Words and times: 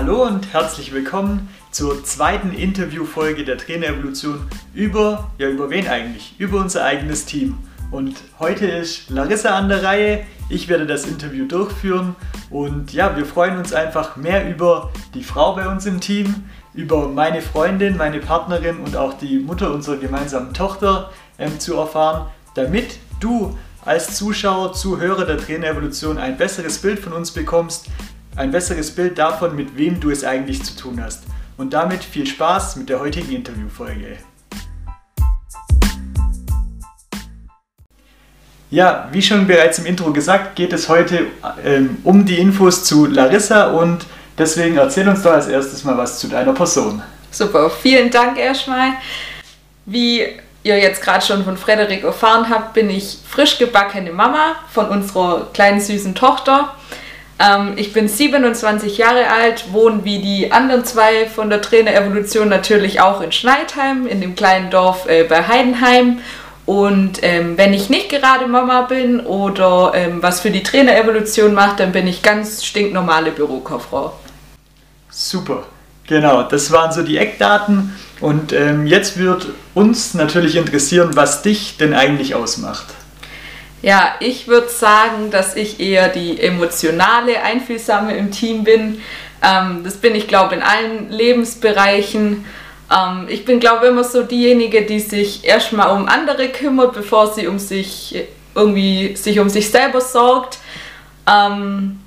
Hallo 0.00 0.22
und 0.22 0.52
herzlich 0.52 0.92
willkommen 0.92 1.48
zur 1.72 2.04
zweiten 2.04 2.52
Interviewfolge 2.52 3.44
der 3.44 3.58
Trainerevolution 3.58 4.46
über, 4.72 5.32
ja 5.38 5.48
über 5.48 5.70
wen 5.70 5.88
eigentlich? 5.88 6.36
Über 6.38 6.60
unser 6.60 6.84
eigenes 6.84 7.24
Team. 7.24 7.58
Und 7.90 8.14
heute 8.38 8.68
ist 8.68 9.10
Larissa 9.10 9.58
an 9.58 9.68
der 9.68 9.82
Reihe. 9.82 10.24
Ich 10.48 10.68
werde 10.68 10.86
das 10.86 11.04
Interview 11.04 11.46
durchführen 11.46 12.14
und 12.48 12.92
ja, 12.92 13.16
wir 13.16 13.26
freuen 13.26 13.58
uns 13.58 13.72
einfach 13.72 14.14
mehr 14.14 14.48
über 14.48 14.92
die 15.14 15.24
Frau 15.24 15.56
bei 15.56 15.66
uns 15.66 15.84
im 15.84 15.98
Team, 16.00 16.44
über 16.74 17.08
meine 17.08 17.42
Freundin, 17.42 17.96
meine 17.96 18.20
Partnerin 18.20 18.78
und 18.78 18.94
auch 18.96 19.14
die 19.14 19.40
Mutter 19.40 19.74
unserer 19.74 19.96
gemeinsamen 19.96 20.54
Tochter 20.54 21.10
ähm, 21.40 21.58
zu 21.58 21.74
erfahren, 21.74 22.28
damit 22.54 23.00
du 23.18 23.58
als 23.84 24.14
Zuschauer, 24.14 24.74
Zuhörer 24.74 25.24
der 25.24 25.38
Trainerevolution 25.38 26.18
ein 26.18 26.36
besseres 26.36 26.78
Bild 26.78 27.00
von 27.00 27.12
uns 27.14 27.32
bekommst, 27.32 27.88
ein 28.38 28.52
besseres 28.52 28.92
Bild 28.92 29.18
davon, 29.18 29.56
mit 29.56 29.76
wem 29.76 30.00
du 30.00 30.10
es 30.10 30.24
eigentlich 30.24 30.62
zu 30.62 30.76
tun 30.76 31.02
hast. 31.02 31.24
Und 31.56 31.74
damit 31.74 32.04
viel 32.04 32.26
Spaß 32.26 32.76
mit 32.76 32.88
der 32.88 33.00
heutigen 33.00 33.32
Interviewfolge. 33.34 34.16
Ja, 38.70 39.08
wie 39.10 39.22
schon 39.22 39.46
bereits 39.46 39.78
im 39.78 39.86
Intro 39.86 40.12
gesagt, 40.12 40.54
geht 40.54 40.72
es 40.72 40.88
heute 40.88 41.26
ähm, 41.64 41.98
um 42.04 42.24
die 42.24 42.38
Infos 42.38 42.84
zu 42.84 43.06
Larissa 43.06 43.72
und 43.72 44.06
deswegen 44.36 44.76
erzähl 44.76 45.08
uns 45.08 45.22
doch 45.22 45.32
als 45.32 45.48
erstes 45.48 45.82
mal 45.84 45.96
was 45.96 46.20
zu 46.20 46.28
deiner 46.28 46.52
Person. 46.52 47.02
Super, 47.30 47.70
vielen 47.70 48.10
Dank 48.10 48.38
erstmal. 48.38 48.92
Wie 49.86 50.22
ihr 50.62 50.78
jetzt 50.78 51.02
gerade 51.02 51.24
schon 51.24 51.44
von 51.44 51.56
Frederik 51.56 52.04
erfahren 52.04 52.48
habt, 52.50 52.74
bin 52.74 52.90
ich 52.90 53.18
frisch 53.26 53.58
gebackene 53.58 54.12
Mama 54.12 54.56
von 54.70 54.86
unserer 54.90 55.48
kleinen 55.52 55.80
süßen 55.80 56.14
Tochter. 56.14 56.74
Ähm, 57.38 57.74
ich 57.76 57.92
bin 57.92 58.08
27 58.08 58.98
Jahre 58.98 59.28
alt, 59.30 59.72
wohne 59.72 60.04
wie 60.04 60.18
die 60.18 60.50
anderen 60.50 60.84
zwei 60.84 61.26
von 61.26 61.50
der 61.50 61.60
Trainerevolution 61.60 62.48
natürlich 62.48 63.00
auch 63.00 63.20
in 63.20 63.32
Schneidheim, 63.32 64.06
in 64.06 64.20
dem 64.20 64.34
kleinen 64.34 64.70
Dorf 64.70 65.08
äh, 65.08 65.24
bei 65.24 65.46
Heidenheim. 65.46 66.18
Und 66.66 67.20
ähm, 67.22 67.56
wenn 67.56 67.72
ich 67.72 67.88
nicht 67.88 68.10
gerade 68.10 68.46
Mama 68.46 68.82
bin 68.82 69.20
oder 69.20 69.92
ähm, 69.94 70.22
was 70.22 70.40
für 70.40 70.50
die 70.50 70.62
Trainerevolution 70.62 71.54
mache, 71.54 71.76
dann 71.76 71.92
bin 71.92 72.06
ich 72.06 72.22
ganz 72.22 72.64
stinknormale 72.64 73.30
Bürokauffrau. 73.30 74.12
Super, 75.08 75.62
genau, 76.06 76.42
das 76.42 76.70
waren 76.70 76.92
so 76.92 77.02
die 77.02 77.16
Eckdaten. 77.16 77.96
Und 78.20 78.52
ähm, 78.52 78.86
jetzt 78.86 79.16
wird 79.16 79.46
uns 79.74 80.12
natürlich 80.12 80.56
interessieren, 80.56 81.12
was 81.14 81.40
dich 81.40 81.78
denn 81.78 81.94
eigentlich 81.94 82.34
ausmacht. 82.34 82.86
Ja, 83.80 84.16
ich 84.20 84.48
würde 84.48 84.68
sagen, 84.68 85.30
dass 85.30 85.54
ich 85.54 85.78
eher 85.78 86.08
die 86.08 86.40
emotionale, 86.40 87.42
einfühlsame 87.42 88.16
im 88.16 88.30
Team 88.30 88.64
bin. 88.64 89.00
Ähm, 89.42 89.82
das 89.84 89.96
bin 89.98 90.14
ich, 90.14 90.26
glaube 90.26 90.56
in 90.56 90.62
allen 90.62 91.10
Lebensbereichen. 91.10 92.44
Ähm, 92.90 93.26
ich 93.28 93.44
bin, 93.44 93.60
glaube 93.60 93.86
immer 93.86 94.02
so 94.02 94.22
diejenige, 94.22 94.82
die 94.82 94.98
sich 94.98 95.44
erstmal 95.44 95.96
um 95.96 96.08
andere 96.08 96.48
kümmert, 96.48 96.92
bevor 96.92 97.32
sie 97.32 97.46
um 97.46 97.58
sich 97.58 98.26
irgendwie 98.54 99.14
sich 99.14 99.38
um 99.38 99.48
sich 99.48 99.70
selber 99.70 100.00
sorgt. 100.00 100.58
Ähm, 101.28 102.00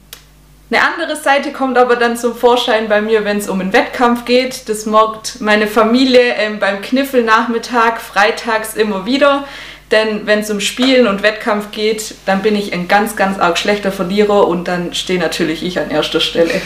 eine 0.70 0.82
andere 0.84 1.18
Seite 1.18 1.52
kommt 1.52 1.78
aber 1.78 1.98
dann 1.98 2.16
zum 2.16 2.34
Vorschein 2.34 2.88
bei 2.88 3.02
mir, 3.02 3.26
wenn 3.26 3.38
es 3.38 3.50
um 3.50 3.60
einen 3.60 3.74
Wettkampf 3.74 4.26
geht. 4.26 4.70
Das 4.70 4.86
merkt 4.86 5.42
meine 5.42 5.68
Familie 5.68 6.36
ähm, 6.36 6.60
beim 6.60 6.82
Kniffelnachmittag, 6.82 8.00
freitags 8.00 8.76
immer 8.76 9.06
wieder. 9.06 9.46
Denn 9.92 10.26
wenn 10.26 10.40
es 10.40 10.50
um 10.50 10.62
Spielen 10.62 11.06
und 11.06 11.22
Wettkampf 11.22 11.72
geht, 11.72 12.16
dann 12.26 12.42
bin 12.42 12.56
ich 12.56 12.72
ein 12.72 12.88
ganz, 12.88 13.16
ganz 13.16 13.38
arg 13.38 13.58
schlechter 13.58 13.92
Verlierer 13.92 14.48
und 14.48 14.68
dann 14.68 14.94
stehe 14.94 15.20
natürlich 15.20 15.64
ich 15.64 15.80
an 15.80 15.92
erster 15.92 16.22
Stelle. 16.22 16.62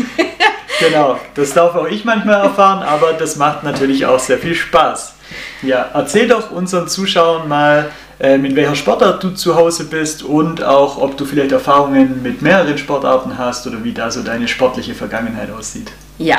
genau, 0.80 1.18
das 1.34 1.54
darf 1.54 1.74
auch 1.74 1.86
ich 1.86 2.04
manchmal 2.04 2.42
erfahren, 2.42 2.82
aber 2.82 3.14
das 3.14 3.36
macht 3.36 3.62
natürlich 3.62 4.04
auch 4.04 4.18
sehr 4.18 4.38
viel 4.38 4.54
Spaß. 4.54 5.14
Ja, 5.62 5.90
erzähl 5.94 6.28
doch 6.28 6.50
unseren 6.50 6.88
Zuschauern 6.88 7.48
mal, 7.48 7.90
ähm, 8.20 8.44
in 8.44 8.54
welcher 8.54 8.76
Sportart 8.76 9.24
du 9.24 9.30
zu 9.30 9.56
Hause 9.56 9.84
bist 9.84 10.22
und 10.22 10.62
auch, 10.62 10.98
ob 10.98 11.16
du 11.16 11.24
vielleicht 11.24 11.52
Erfahrungen 11.52 12.22
mit 12.22 12.42
mehreren 12.42 12.76
Sportarten 12.76 13.38
hast 13.38 13.66
oder 13.66 13.82
wie 13.82 13.92
da 13.92 14.10
so 14.10 14.22
deine 14.22 14.46
sportliche 14.46 14.94
Vergangenheit 14.94 15.50
aussieht. 15.50 15.90
Ja, 16.18 16.38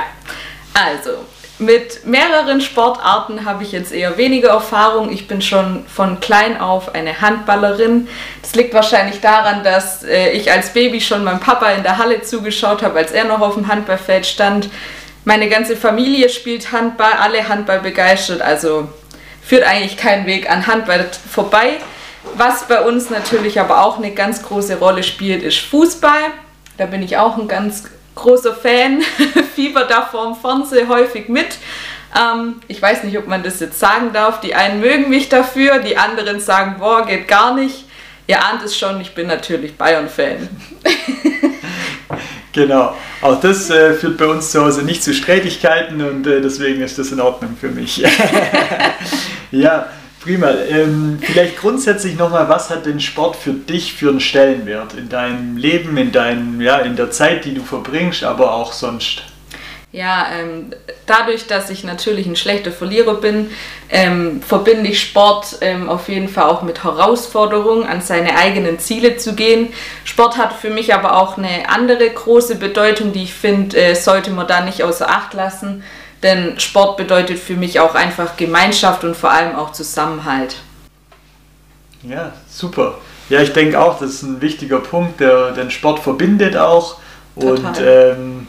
also 0.74 1.26
mit 1.60 2.06
mehreren 2.06 2.62
Sportarten 2.62 3.46
habe 3.46 3.64
ich 3.64 3.72
jetzt 3.72 3.92
eher 3.92 4.18
weniger 4.18 4.50
Erfahrung. 4.50 5.12
Ich 5.12 5.28
bin 5.28 5.42
schon 5.42 5.86
von 5.88 6.20
klein 6.20 6.60
auf 6.60 6.96
eine 6.96 7.22
Handballerin. 7.22 8.08
Das 8.42 8.56
liegt 8.56 8.74
wahrscheinlich 8.74 9.22
daran, 9.22 9.64
dass 9.64 10.04
äh, 10.04 10.32
ich 10.32 10.52
als 10.52 10.74
Baby 10.74 11.00
schon 11.00 11.24
meinem 11.24 11.40
Papa 11.40 11.70
in 11.72 11.84
der 11.84 11.98
Halle 12.00 12.22
zugeschaut 12.24 12.82
habe, 12.82 12.98
als 12.98 13.12
er 13.12 13.26
noch 13.26 13.40
auf 13.40 13.54
dem 13.54 13.68
Handballfeld 13.68 14.26
stand. 14.26 14.70
Meine 15.26 15.48
ganze 15.48 15.78
Familie 15.78 16.30
spielt 16.30 16.72
Handball, 16.72 17.14
alle 17.14 17.48
Handball 17.48 17.80
begeistert, 17.80 18.42
also 18.42 18.90
führt 19.42 19.64
eigentlich 19.64 19.96
kein 19.96 20.26
Weg 20.26 20.50
an 20.50 20.68
Handball 20.68 21.06
vorbei. 21.32 21.78
Was 22.36 22.68
bei 22.68 22.82
uns 22.82 23.10
natürlich 23.10 23.60
aber 23.60 23.84
auch 23.84 23.98
eine 23.98 24.12
ganz 24.12 24.42
große 24.42 24.80
Rolle 24.80 25.04
spielt, 25.04 25.44
ist 25.44 25.60
Fußball. 25.60 26.32
Da 26.78 26.88
bin 26.88 27.04
ich 27.04 27.18
auch 27.18 27.38
ein 27.38 27.48
ganz 27.48 27.84
großer 28.16 28.54
Fan, 28.54 29.02
fieber 29.56 29.86
da 29.86 30.04
vorm 30.04 30.36
Fernseher 30.36 30.88
häufig 30.88 31.30
mit. 31.30 31.58
Ähm, 32.16 32.56
ich 32.68 32.82
weiß 32.82 33.04
nicht, 33.04 33.18
ob 33.18 33.28
man 33.28 33.44
das 33.44 33.60
jetzt 33.60 33.80
sagen 33.80 34.14
darf. 34.14 34.40
Die 34.42 34.56
einen 34.56 34.80
mögen 34.80 35.10
mich 35.10 35.30
dafür, 35.30 35.80
die 35.80 35.98
anderen 35.98 36.40
sagen, 36.40 36.76
boah, 36.80 37.06
geht 37.06 37.28
gar 37.28 37.56
nicht. 37.56 37.86
Ihr 38.28 38.44
ahnt 38.44 38.64
es 38.64 38.78
schon, 38.78 39.02
ich 39.02 39.14
bin 39.14 39.28
natürlich 39.28 39.76
Bayern-Fan. 39.76 40.48
genau, 42.54 42.96
auch 43.22 43.40
das 43.42 43.70
äh, 43.70 43.94
führt 43.96 44.18
bei 44.18 44.28
uns 44.28 44.52
zu 44.52 44.64
Hause 44.64 44.84
nicht 44.84 45.04
zu 45.04 45.14
Streitigkeiten 45.14 46.02
und 46.02 46.26
äh, 46.26 46.40
deswegen 46.40 46.82
ist 46.82 46.98
das 46.98 47.12
in 47.12 47.20
Ordnung 47.20 47.58
für 47.60 47.68
mich. 47.68 47.98
ja, 49.52 49.88
Prima. 50.24 50.52
Ähm, 50.70 51.20
vielleicht 51.22 51.58
grundsätzlich 51.58 52.18
nochmal, 52.18 52.48
was 52.48 52.70
hat 52.70 52.86
denn 52.86 53.02
Sport 53.02 53.36
für 53.36 53.52
dich 53.52 53.94
für 53.94 54.10
einen 54.10 54.22
Stellenwert 54.22 54.94
in 54.94 55.10
deinem 55.10 55.58
Leben, 55.58 55.98
in, 55.98 56.14
deinem, 56.14 56.62
ja, 56.62 56.78
in 56.78 56.96
der 56.96 57.12
Zeit, 57.12 57.44
die 57.44 57.54
du 57.54 57.62
verbringst, 57.62 58.24
aber 58.24 58.54
auch 58.54 58.72
sonst? 58.72 59.24
Ja, 59.92 60.28
ähm, 60.34 60.72
dadurch, 61.06 61.46
dass 61.46 61.70
ich 61.70 61.84
natürlich 61.84 62.26
ein 62.26 62.38
schlechter 62.38 62.72
Verlierer 62.72 63.16
bin, 63.16 63.52
ähm, 63.90 64.42
verbinde 64.42 64.90
ich 64.90 65.02
Sport 65.02 65.58
ähm, 65.60 65.90
auf 65.90 66.08
jeden 66.08 66.30
Fall 66.30 66.46
auch 66.46 66.62
mit 66.62 66.86
Herausforderungen, 66.86 67.86
an 67.86 68.00
seine 68.00 68.38
eigenen 68.38 68.80
Ziele 68.80 69.18
zu 69.18 69.36
gehen. 69.36 69.74
Sport 70.06 70.38
hat 70.38 70.54
für 70.54 70.70
mich 70.70 70.94
aber 70.94 71.18
auch 71.18 71.38
eine 71.38 71.70
andere 71.70 72.10
große 72.10 72.56
Bedeutung, 72.56 73.12
die 73.12 73.24
ich 73.24 73.34
finde, 73.34 73.78
äh, 73.78 73.94
sollte 73.94 74.32
man 74.32 74.48
da 74.48 74.62
nicht 74.62 74.84
außer 74.84 75.10
Acht 75.10 75.34
lassen. 75.34 75.84
Denn 76.24 76.60
Sport 76.60 76.98
bedeutet 76.98 77.38
für 77.38 77.56
mich 77.56 77.80
auch 77.80 77.96
einfach 77.96 78.38
Gemeinschaft 78.38 79.04
und 79.04 79.16
vor 79.16 79.32
allem 79.32 79.56
auch 79.56 79.74
Zusammenhalt. 79.74 80.56
Ja, 82.02 82.34
super. 82.50 82.96
Ja, 83.30 83.42
ich 83.42 83.54
denke 83.54 83.80
auch, 83.80 84.00
das 84.00 84.12
ist 84.12 84.24
ein 84.24 84.42
wichtiger 84.42 84.80
Punkt, 84.80 85.20
der 85.20 85.52
den 85.52 85.70
Sport 85.70 86.00
verbindet 86.00 86.58
auch. 86.58 86.98
Total. 87.40 87.52
Und 87.52 87.82
ähm, 87.82 88.48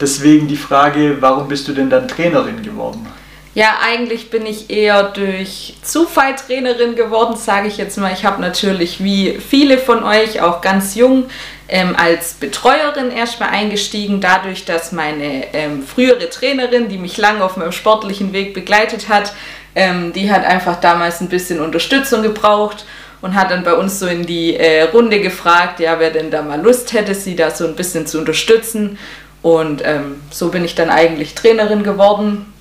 deswegen 0.00 0.48
die 0.48 0.56
Frage, 0.56 1.16
warum 1.20 1.48
bist 1.48 1.68
du 1.68 1.72
denn 1.72 1.90
dann 1.90 2.08
Trainerin 2.08 2.62
geworden? 2.62 3.06
Ja, 3.54 3.76
eigentlich 3.80 4.30
bin 4.30 4.46
ich 4.46 4.68
eher 4.68 5.04
durch 5.04 5.76
Zufall 5.82 6.34
Trainerin 6.34 6.96
geworden, 6.96 7.36
sage 7.36 7.68
ich 7.68 7.76
jetzt 7.76 7.96
mal. 7.98 8.12
Ich 8.12 8.24
habe 8.24 8.40
natürlich 8.40 9.02
wie 9.02 9.38
viele 9.38 9.78
von 9.78 10.02
euch 10.02 10.40
auch 10.40 10.60
ganz 10.60 10.96
jung 10.96 11.26
ähm, 11.68 11.96
als 11.96 12.34
Betreuerin 12.34 13.10
erstmal 13.10 13.50
eingestiegen, 13.50 14.20
dadurch, 14.20 14.64
dass 14.64 14.92
meine 14.92 15.52
ähm, 15.54 15.82
frühere 15.82 16.28
Trainerin, 16.28 16.88
die 16.88 16.98
mich 16.98 17.16
lange 17.16 17.42
auf 17.42 17.56
meinem 17.56 17.72
sportlichen 17.72 18.32
Weg 18.32 18.54
begleitet 18.54 19.08
hat, 19.08 19.32
ähm, 19.74 20.12
die 20.12 20.30
hat 20.30 20.44
einfach 20.44 20.80
damals 20.80 21.20
ein 21.20 21.28
bisschen 21.28 21.60
Unterstützung 21.60 22.22
gebraucht 22.22 22.84
und 23.22 23.34
hat 23.34 23.50
dann 23.50 23.64
bei 23.64 23.72
uns 23.72 23.98
so 23.98 24.06
in 24.06 24.26
die 24.26 24.56
äh, 24.56 24.82
Runde 24.82 25.20
gefragt, 25.20 25.80
ja, 25.80 25.98
wer 25.98 26.10
denn 26.10 26.30
da 26.30 26.42
mal 26.42 26.60
Lust 26.60 26.92
hätte, 26.92 27.14
sie 27.14 27.34
da 27.34 27.50
so 27.50 27.66
ein 27.66 27.74
bisschen 27.74 28.06
zu 28.06 28.18
unterstützen. 28.18 28.98
Und 29.40 29.82
ähm, 29.84 30.20
so 30.30 30.50
bin 30.50 30.64
ich 30.64 30.74
dann 30.74 30.90
eigentlich 30.90 31.34
Trainerin 31.34 31.82
geworden 31.82 32.52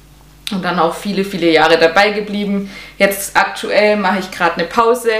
und 0.51 0.63
dann 0.63 0.79
auch 0.79 0.95
viele, 0.95 1.23
viele 1.23 1.49
Jahre 1.49 1.77
dabei 1.77 2.11
geblieben. 2.11 2.71
Jetzt 2.97 3.35
aktuell 3.35 3.97
mache 3.97 4.19
ich 4.19 4.31
gerade 4.31 4.55
eine 4.55 4.65
Pause, 4.65 5.11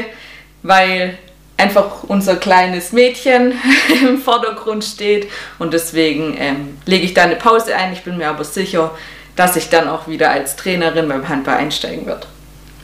weil 0.61 1.17
einfach 1.57 2.03
unser 2.03 2.35
kleines 2.35 2.91
Mädchen 2.91 3.53
im 4.07 4.17
Vordergrund 4.17 4.83
steht 4.83 5.27
und 5.59 5.73
deswegen 5.73 6.35
ähm, 6.37 6.77
lege 6.85 7.05
ich 7.05 7.13
da 7.13 7.23
eine 7.23 7.35
Pause 7.35 7.75
ein. 7.75 7.93
Ich 7.93 8.03
bin 8.03 8.17
mir 8.17 8.29
aber 8.29 8.43
sicher, 8.43 8.91
dass 9.35 9.55
ich 9.55 9.69
dann 9.69 9.87
auch 9.87 10.07
wieder 10.07 10.31
als 10.31 10.55
Trainerin 10.55 11.07
beim 11.07 11.27
Handball 11.27 11.55
einsteigen 11.55 12.05
wird. 12.05 12.27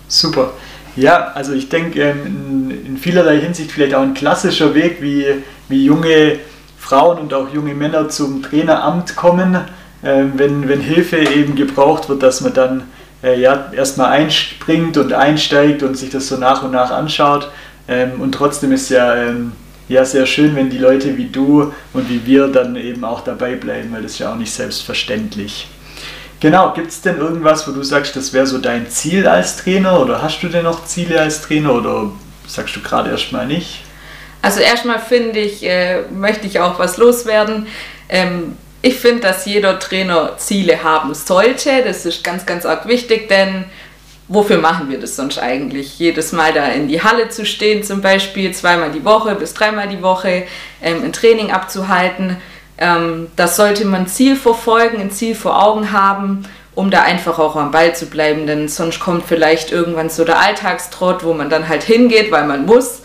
Super. 0.07 0.51
Ja, 0.95 1.31
also 1.35 1.53
ich 1.53 1.69
denke 1.69 2.01
in, 2.01 2.85
in 2.85 2.97
vielerlei 2.97 3.39
Hinsicht 3.39 3.71
vielleicht 3.71 3.93
auch 3.93 4.01
ein 4.01 4.15
klassischer 4.15 4.73
Weg, 4.73 5.01
wie, 5.01 5.25
wie 5.67 5.85
junge 5.85 6.39
Frauen 6.77 7.19
und 7.19 7.33
auch 7.33 7.53
junge 7.53 7.73
Männer 7.73 8.09
zum 8.09 8.41
Traineramt 8.41 9.15
kommen 9.15 9.57
ähm, 10.03 10.33
wenn, 10.37 10.69
wenn 10.69 10.79
Hilfe 10.79 11.17
eben 11.17 11.55
gebraucht 11.55 12.07
wird, 12.07 12.23
dass 12.23 12.41
man 12.41 12.53
dann 12.53 12.83
äh, 13.21 13.39
ja, 13.39 13.71
erstmal 13.73 14.11
einspringt 14.11 14.97
und 14.97 15.11
einsteigt 15.11 15.83
und 15.83 15.97
sich 15.97 16.09
das 16.09 16.29
so 16.29 16.37
nach 16.37 16.63
und 16.63 16.71
nach 16.71 16.91
anschaut. 16.91 17.51
Ähm, 17.89 18.21
und 18.21 18.33
trotzdem 18.33 18.71
ist 18.71 18.89
ja 18.89 19.15
ähm, 19.15 19.51
ja 19.89 20.05
sehr 20.05 20.25
schön, 20.25 20.55
wenn 20.55 20.69
die 20.69 20.77
Leute 20.77 21.17
wie 21.17 21.25
du 21.25 21.73
und 21.93 22.09
wie 22.09 22.25
wir 22.25 22.47
dann 22.47 22.75
eben 22.75 23.03
auch 23.03 23.21
dabei 23.21 23.55
bleiben, 23.55 23.91
weil 23.91 24.03
das 24.03 24.13
ist 24.13 24.19
ja 24.19 24.31
auch 24.31 24.37
nicht 24.37 24.53
selbstverständlich. 24.53 25.67
Genau, 26.39 26.71
gibt 26.73 26.87
es 26.87 27.01
denn 27.01 27.17
irgendwas, 27.17 27.67
wo 27.67 27.71
du 27.71 27.83
sagst, 27.83 28.15
das 28.15 28.31
wäre 28.31 28.47
so 28.47 28.59
dein 28.59 28.89
Ziel 28.89 29.27
als 29.27 29.57
Trainer 29.57 29.99
oder 29.99 30.21
hast 30.21 30.41
du 30.41 30.47
denn 30.47 30.63
noch 30.63 30.85
Ziele 30.85 31.19
als 31.19 31.41
Trainer 31.41 31.73
oder 31.73 32.11
sagst 32.47 32.75
du 32.75 32.81
gerade 32.81 33.09
erstmal 33.09 33.45
nicht? 33.45 33.81
Also 34.41 34.61
erstmal 34.61 34.99
finde 34.99 35.39
ich, 35.39 35.63
äh, 35.63 36.03
möchte 36.11 36.47
ich 36.47 36.61
auch 36.61 36.79
was 36.79 36.95
loswerden. 36.95 37.67
Ähm, 38.07 38.55
ich 38.81 38.95
finde, 38.95 39.21
dass 39.21 39.45
jeder 39.45 39.79
Trainer 39.79 40.37
Ziele 40.37 40.81
haben 40.81 41.13
sollte. 41.13 41.83
Das 41.83 42.05
ist 42.05 42.23
ganz, 42.23 42.45
ganz 42.45 42.65
arg 42.65 42.87
wichtig, 42.87 43.27
denn 43.27 43.65
wofür 44.29 44.59
machen 44.59 44.89
wir 44.89 44.99
das 44.99 45.15
sonst 45.15 45.39
eigentlich? 45.39 45.99
Jedes 45.99 46.31
Mal 46.31 46.53
da 46.53 46.67
in 46.67 46.87
die 46.87 47.01
Halle 47.01 47.29
zu 47.29 47.45
stehen, 47.45 47.83
zum 47.83 48.01
Beispiel 48.01 48.53
zweimal 48.53 48.91
die 48.91 49.03
Woche 49.03 49.35
bis 49.35 49.53
dreimal 49.53 49.89
die 49.89 50.01
Woche 50.01 50.45
ähm, 50.81 51.03
ein 51.03 51.11
Training 51.11 51.51
abzuhalten. 51.51 52.37
Ähm, 52.77 53.27
das 53.35 53.57
sollte 53.57 53.85
man 53.85 54.07
Ziel 54.07 54.35
verfolgen, 54.35 55.01
ein 55.01 55.11
Ziel 55.11 55.35
vor 55.35 55.61
Augen 55.61 55.91
haben, 55.91 56.43
um 56.75 56.91
da 56.91 57.01
einfach 57.01 57.39
auch 57.39 57.55
am 57.55 57.71
Ball 57.71 57.93
zu 57.95 58.05
bleiben, 58.05 58.47
denn 58.47 58.69
sonst 58.69 58.99
kommt 58.99 59.25
vielleicht 59.25 59.71
irgendwann 59.71 60.09
so 60.09 60.23
der 60.23 60.39
Alltagstrott, 60.39 61.23
wo 61.23 61.33
man 61.33 61.49
dann 61.49 61.67
halt 61.67 61.83
hingeht, 61.83 62.31
weil 62.31 62.45
man 62.45 62.65
muss, 62.65 63.01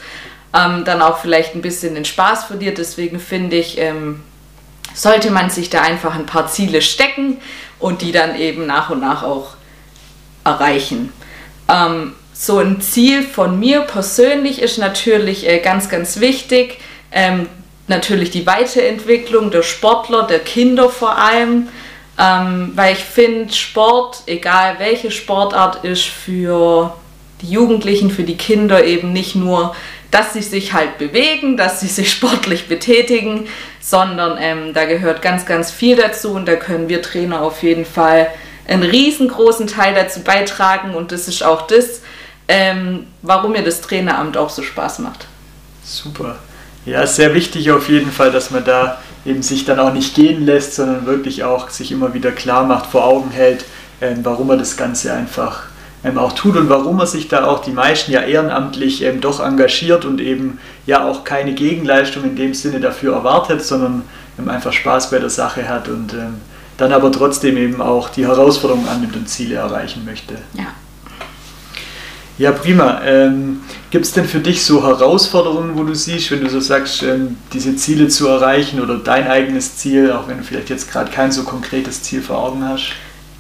ähm, 0.55 0.85
dann 0.85 1.03
auch 1.03 1.19
vielleicht 1.19 1.55
ein 1.55 1.63
bisschen 1.63 1.95
den 1.95 2.05
Spaß 2.05 2.45
verliert. 2.45 2.79
Deswegen 2.79 3.19
finde 3.19 3.57
ich, 3.57 3.79
ähm, 3.79 4.23
sollte 4.93 5.31
man 5.31 5.51
sich 5.51 5.71
da 5.71 5.81
einfach 5.81 6.15
ein 6.15 6.27
paar 6.27 6.47
Ziele 6.47 6.83
stecken 6.83 7.39
und 7.81 8.03
die 8.03 8.13
dann 8.13 8.37
eben 8.37 8.67
nach 8.67 8.91
und 8.91 9.01
nach 9.01 9.23
auch 9.25 9.54
erreichen. 10.45 11.13
Ähm, 11.69 12.15
so 12.33 12.59
ein 12.59 12.81
Ziel 12.81 13.23
von 13.23 13.59
mir 13.59 13.81
persönlich 13.81 14.61
ist 14.61 14.79
natürlich 14.79 15.49
äh, 15.49 15.61
ganz, 15.61 15.89
ganz 15.89 16.21
wichtig. 16.21 16.79
Ähm, 17.13 17.49
natürlich 17.87 18.31
die 18.31 18.47
Weiterentwicklung 18.47 19.51
der 19.51 19.63
Sportler, 19.63 20.25
der 20.25 20.41
Kinder 20.41 20.91
vor 20.91 21.17
allem. 21.17 21.69
Ähm, 22.19 22.73
weil 22.77 22.93
ich 22.93 23.05
finde, 23.05 23.53
Sport, 23.53 24.23
egal 24.27 24.77
welche 24.79 25.11
Sportart, 25.11 25.85
ist 25.85 26.05
für 26.05 26.95
die 27.41 27.51
Jugendlichen, 27.51 28.11
für 28.11 28.23
die 28.23 28.37
Kinder 28.37 28.85
eben 28.85 29.13
nicht 29.13 29.35
nur, 29.35 29.75
dass 30.11 30.33
sie 30.33 30.43
sich 30.43 30.73
halt 30.73 30.99
bewegen, 30.99 31.57
dass 31.57 31.81
sie 31.81 31.89
sich 31.89 32.11
sportlich 32.13 32.69
betätigen, 32.69 33.49
sondern 33.81 34.39
ähm, 34.41 34.73
da 34.75 34.85
gehört 34.85 35.23
ganz, 35.23 35.45
ganz 35.45 35.73
viel 35.73 35.97
dazu 35.97 36.33
und 36.33 36.47
da 36.47 36.55
können 36.55 36.89
wir 36.89 37.03
Trainer 37.03 37.43
auf 37.43 37.63
jeden 37.63 37.85
Fall 37.85 38.29
einen 38.67 38.83
riesengroßen 38.83 39.67
Teil 39.67 39.95
dazu 39.95 40.21
beitragen 40.21 40.95
und 40.95 41.13
das 41.13 41.29
ist 41.29 41.43
auch 41.43 41.67
das, 41.67 42.01
ähm, 42.49 43.07
warum 43.23 43.53
mir 43.53 43.63
das 43.63 43.81
Traineramt 43.81 44.37
auch 44.37 44.51
so 44.51 44.63
Spaß 44.63 45.01
macht. 45.01 45.27
Super. 45.85 46.37
Ja, 46.87 47.07
sehr 47.07 47.35
wichtig 47.35 47.71
auf 47.71 47.89
jeden 47.89 48.11
Fall, 48.11 48.31
dass 48.31 48.51
man 48.51 48.65
da 48.65 48.99
eben 49.25 49.43
sich 49.43 49.65
dann 49.65 49.79
auch 49.79 49.93
nicht 49.93 50.15
gehen 50.15 50.45
lässt, 50.45 50.75
sondern 50.75 51.07
wirklich 51.07 51.45
auch 51.45 51.71
sich 51.71 51.93
immer 51.93 52.13
wieder 52.13 52.31
klar 52.31 52.65
macht, 52.65 52.87
vor 52.87 53.05
Augen 53.05 53.31
hält, 53.31 53.65
ähm, 54.01 54.21
warum 54.23 54.51
er 54.51 54.59
das 54.59 54.77
Ganze 54.77 55.15
einfach 55.15 55.65
ähm, 56.05 56.19
auch 56.19 56.33
tut 56.33 56.57
und 56.57 56.69
warum 56.69 57.01
er 57.01 57.07
sich 57.07 57.29
da 57.29 57.47
auch 57.47 57.61
die 57.61 57.71
meisten 57.71 58.13
ja 58.13 58.21
ehrenamtlich 58.21 59.03
ähm, 59.03 59.21
doch 59.23 59.41
engagiert 59.41 60.05
und 60.05 60.21
eben 60.21 60.59
ja 60.87 61.05
auch 61.05 61.25
keine 61.25 61.55
Gegenleistung 61.55 62.25
in 62.25 62.37
dem 62.37 62.53
Sinne 62.53 62.81
dafür 62.81 63.15
erwartet, 63.15 63.65
sondern 63.65 64.03
ähm, 64.39 64.51
einfach 64.51 64.73
Spaß 64.73 65.11
bei 65.11 65.19
der 65.19 65.31
Sache 65.31 65.67
hat 65.67 65.89
und 65.89 66.13
ähm, 66.13 66.41
dann 66.77 66.93
aber 66.93 67.13
trotzdem 67.13 67.57
eben 67.57 67.81
auch 67.81 68.09
die 68.09 68.27
Herausforderungen 68.27 68.89
annimmt 68.89 69.17
und 69.17 69.29
Ziele 69.29 69.57
erreichen 69.57 70.05
möchte. 70.05 70.35
Ja. 70.55 70.67
Ja, 72.37 72.51
prima. 72.51 73.01
Ähm, 73.05 73.63
Gibt 73.91 74.07
es 74.07 74.13
denn 74.13 74.25
für 74.25 74.41
dich 74.41 74.65
so 74.65 74.83
Herausforderungen, 74.83 75.79
wo 75.79 75.85
du 75.85 75.95
siehst, 75.95 76.33
wenn 76.33 76.41
du 76.41 76.51
so 76.51 76.59
sagst, 76.59 77.05
ähm, 77.05 77.37
diese 77.53 77.77
Ziele 77.77 78.09
zu 78.09 78.27
erreichen 78.27 78.81
oder 78.81 78.97
dein 78.97 79.29
eigenes 79.29 79.77
Ziel, 79.77 80.11
auch 80.11 80.27
wenn 80.27 80.39
du 80.39 80.43
vielleicht 80.43 80.69
jetzt 80.69 80.91
gerade 80.91 81.13
kein 81.13 81.31
so 81.31 81.45
konkretes 81.45 82.03
Ziel 82.03 82.23
vor 82.23 82.39
Augen 82.39 82.69
hast? 82.69 82.93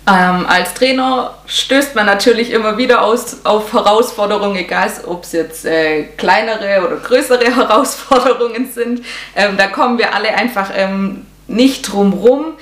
Ähm, 0.07 0.47
als 0.47 0.75
Trainer 0.75 1.35
stößt 1.47 1.95
man 1.95 2.07
natürlich 2.07 2.51
immer 2.51 2.77
wieder 2.77 3.03
aus, 3.03 3.39
auf 3.43 3.73
Herausforderungen, 3.73 4.57
egal 4.57 4.91
ob 5.07 5.25
es 5.25 5.33
jetzt 5.33 5.65
äh, 5.65 6.05
kleinere 6.17 6.87
oder 6.87 6.97
größere 6.97 7.45
Herausforderungen 7.57 8.71
sind. 8.73 9.03
Ähm, 9.35 9.57
da 9.57 9.67
kommen 9.67 9.99
wir 9.99 10.15
alle 10.15 10.29
einfach 10.35 10.71
ähm, 10.75 11.27
nicht 11.49 11.91
drum 11.91 12.13
rum. 12.13 12.53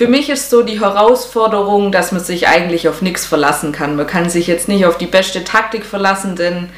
Für 0.00 0.08
mich 0.08 0.30
ist 0.30 0.48
so 0.48 0.62
die 0.62 0.80
Herausforderung, 0.80 1.92
dass 1.92 2.10
man 2.10 2.24
sich 2.24 2.48
eigentlich 2.48 2.88
auf 2.88 3.02
nichts 3.02 3.26
verlassen 3.26 3.70
kann. 3.70 3.96
Man 3.96 4.06
kann 4.06 4.30
sich 4.30 4.46
jetzt 4.46 4.66
nicht 4.66 4.86
auf 4.86 4.96
die 4.96 5.04
beste 5.04 5.44
Taktik 5.44 5.84
verlassen, 5.84 6.36
denn 6.36 6.70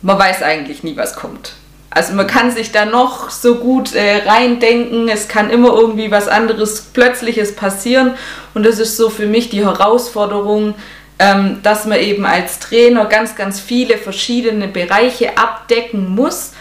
man 0.00 0.18
weiß 0.18 0.42
eigentlich 0.42 0.82
nie, 0.82 0.96
was 0.96 1.14
kommt. 1.14 1.56
Also 1.90 2.14
man 2.14 2.26
kann 2.26 2.50
sich 2.50 2.72
da 2.72 2.86
noch 2.86 3.28
so 3.28 3.56
gut 3.56 3.94
äh, 3.94 4.22
reindenken, 4.26 5.10
es 5.10 5.28
kann 5.28 5.50
immer 5.50 5.74
irgendwie 5.74 6.10
was 6.10 6.26
anderes 6.26 6.80
Plötzliches 6.80 7.54
passieren 7.54 8.14
und 8.54 8.64
das 8.64 8.78
ist 8.78 8.96
so 8.96 9.10
für 9.10 9.26
mich 9.26 9.50
die 9.50 9.66
Herausforderung, 9.66 10.74
ähm, 11.18 11.58
dass 11.62 11.84
man 11.84 11.98
eben 11.98 12.24
als 12.24 12.60
Trainer 12.60 13.04
ganz, 13.04 13.36
ganz 13.36 13.60
viele 13.60 13.98
verschiedene 13.98 14.68
Bereiche 14.68 15.36
abdecken 15.36 16.14
muss 16.14 16.52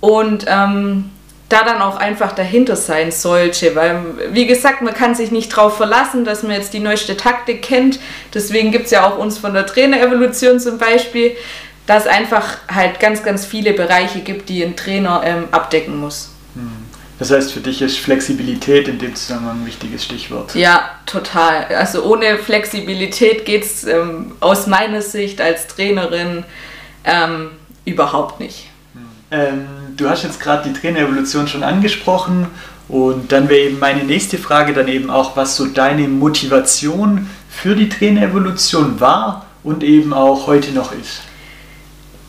und 0.00 0.44
ähm, 0.48 1.12
da 1.52 1.64
dann 1.64 1.82
auch 1.82 1.96
einfach 1.96 2.32
dahinter 2.32 2.76
sein 2.76 3.12
sollte. 3.12 3.74
Weil, 3.76 4.00
wie 4.32 4.46
gesagt, 4.46 4.82
man 4.82 4.94
kann 4.94 5.14
sich 5.14 5.30
nicht 5.30 5.52
darauf 5.52 5.76
verlassen, 5.76 6.24
dass 6.24 6.42
man 6.42 6.52
jetzt 6.52 6.72
die 6.72 6.80
neueste 6.80 7.16
Taktik 7.16 7.62
kennt. 7.62 7.98
Deswegen 8.32 8.72
gibt 8.72 8.86
es 8.86 8.90
ja 8.90 9.06
auch 9.06 9.18
uns 9.18 9.38
von 9.38 9.52
der 9.52 9.66
Trainerevolution 9.66 10.58
zum 10.58 10.78
Beispiel, 10.78 11.32
dass 11.86 12.04
es 12.04 12.08
einfach 12.10 12.58
halt 12.72 13.00
ganz, 13.00 13.22
ganz 13.22 13.44
viele 13.44 13.72
Bereiche 13.74 14.20
gibt, 14.20 14.48
die 14.48 14.62
ein 14.62 14.76
Trainer 14.76 15.22
ähm, 15.24 15.44
abdecken 15.50 15.98
muss. 15.98 16.30
Hm. 16.54 16.70
Das 17.18 17.30
heißt, 17.30 17.52
für 17.52 17.60
dich 17.60 17.82
ist 17.82 17.98
Flexibilität 17.98 18.88
in 18.88 18.98
dem 18.98 19.14
Zusammenhang 19.14 19.60
ein 19.60 19.66
wichtiges 19.66 20.04
Stichwort. 20.04 20.54
Ja, 20.54 20.90
total. 21.06 21.66
Also 21.66 22.02
ohne 22.04 22.38
Flexibilität 22.38 23.44
geht 23.44 23.62
es 23.64 23.84
ähm, 23.84 24.32
aus 24.40 24.66
meiner 24.66 25.02
Sicht 25.02 25.40
als 25.40 25.68
Trainerin 25.68 26.44
ähm, 27.04 27.50
überhaupt 27.84 28.40
nicht. 28.40 28.70
Ähm, 29.30 29.66
du 29.96 30.08
hast 30.08 30.24
jetzt 30.24 30.40
gerade 30.40 30.68
die 30.68 30.78
Trainerevolution 30.78 31.48
schon 31.48 31.62
angesprochen 31.62 32.46
und 32.88 33.32
dann 33.32 33.48
wäre 33.48 33.68
eben 33.68 33.78
meine 33.78 34.04
nächste 34.04 34.38
Frage 34.38 34.72
dann 34.72 34.88
eben 34.88 35.10
auch, 35.10 35.36
was 35.36 35.56
so 35.56 35.66
deine 35.66 36.08
Motivation 36.08 37.30
für 37.48 37.74
die 37.74 37.88
Trainerevolution 37.88 39.00
war 39.00 39.46
und 39.62 39.82
eben 39.82 40.12
auch 40.12 40.46
heute 40.46 40.72
noch 40.72 40.92
ist. 40.92 41.22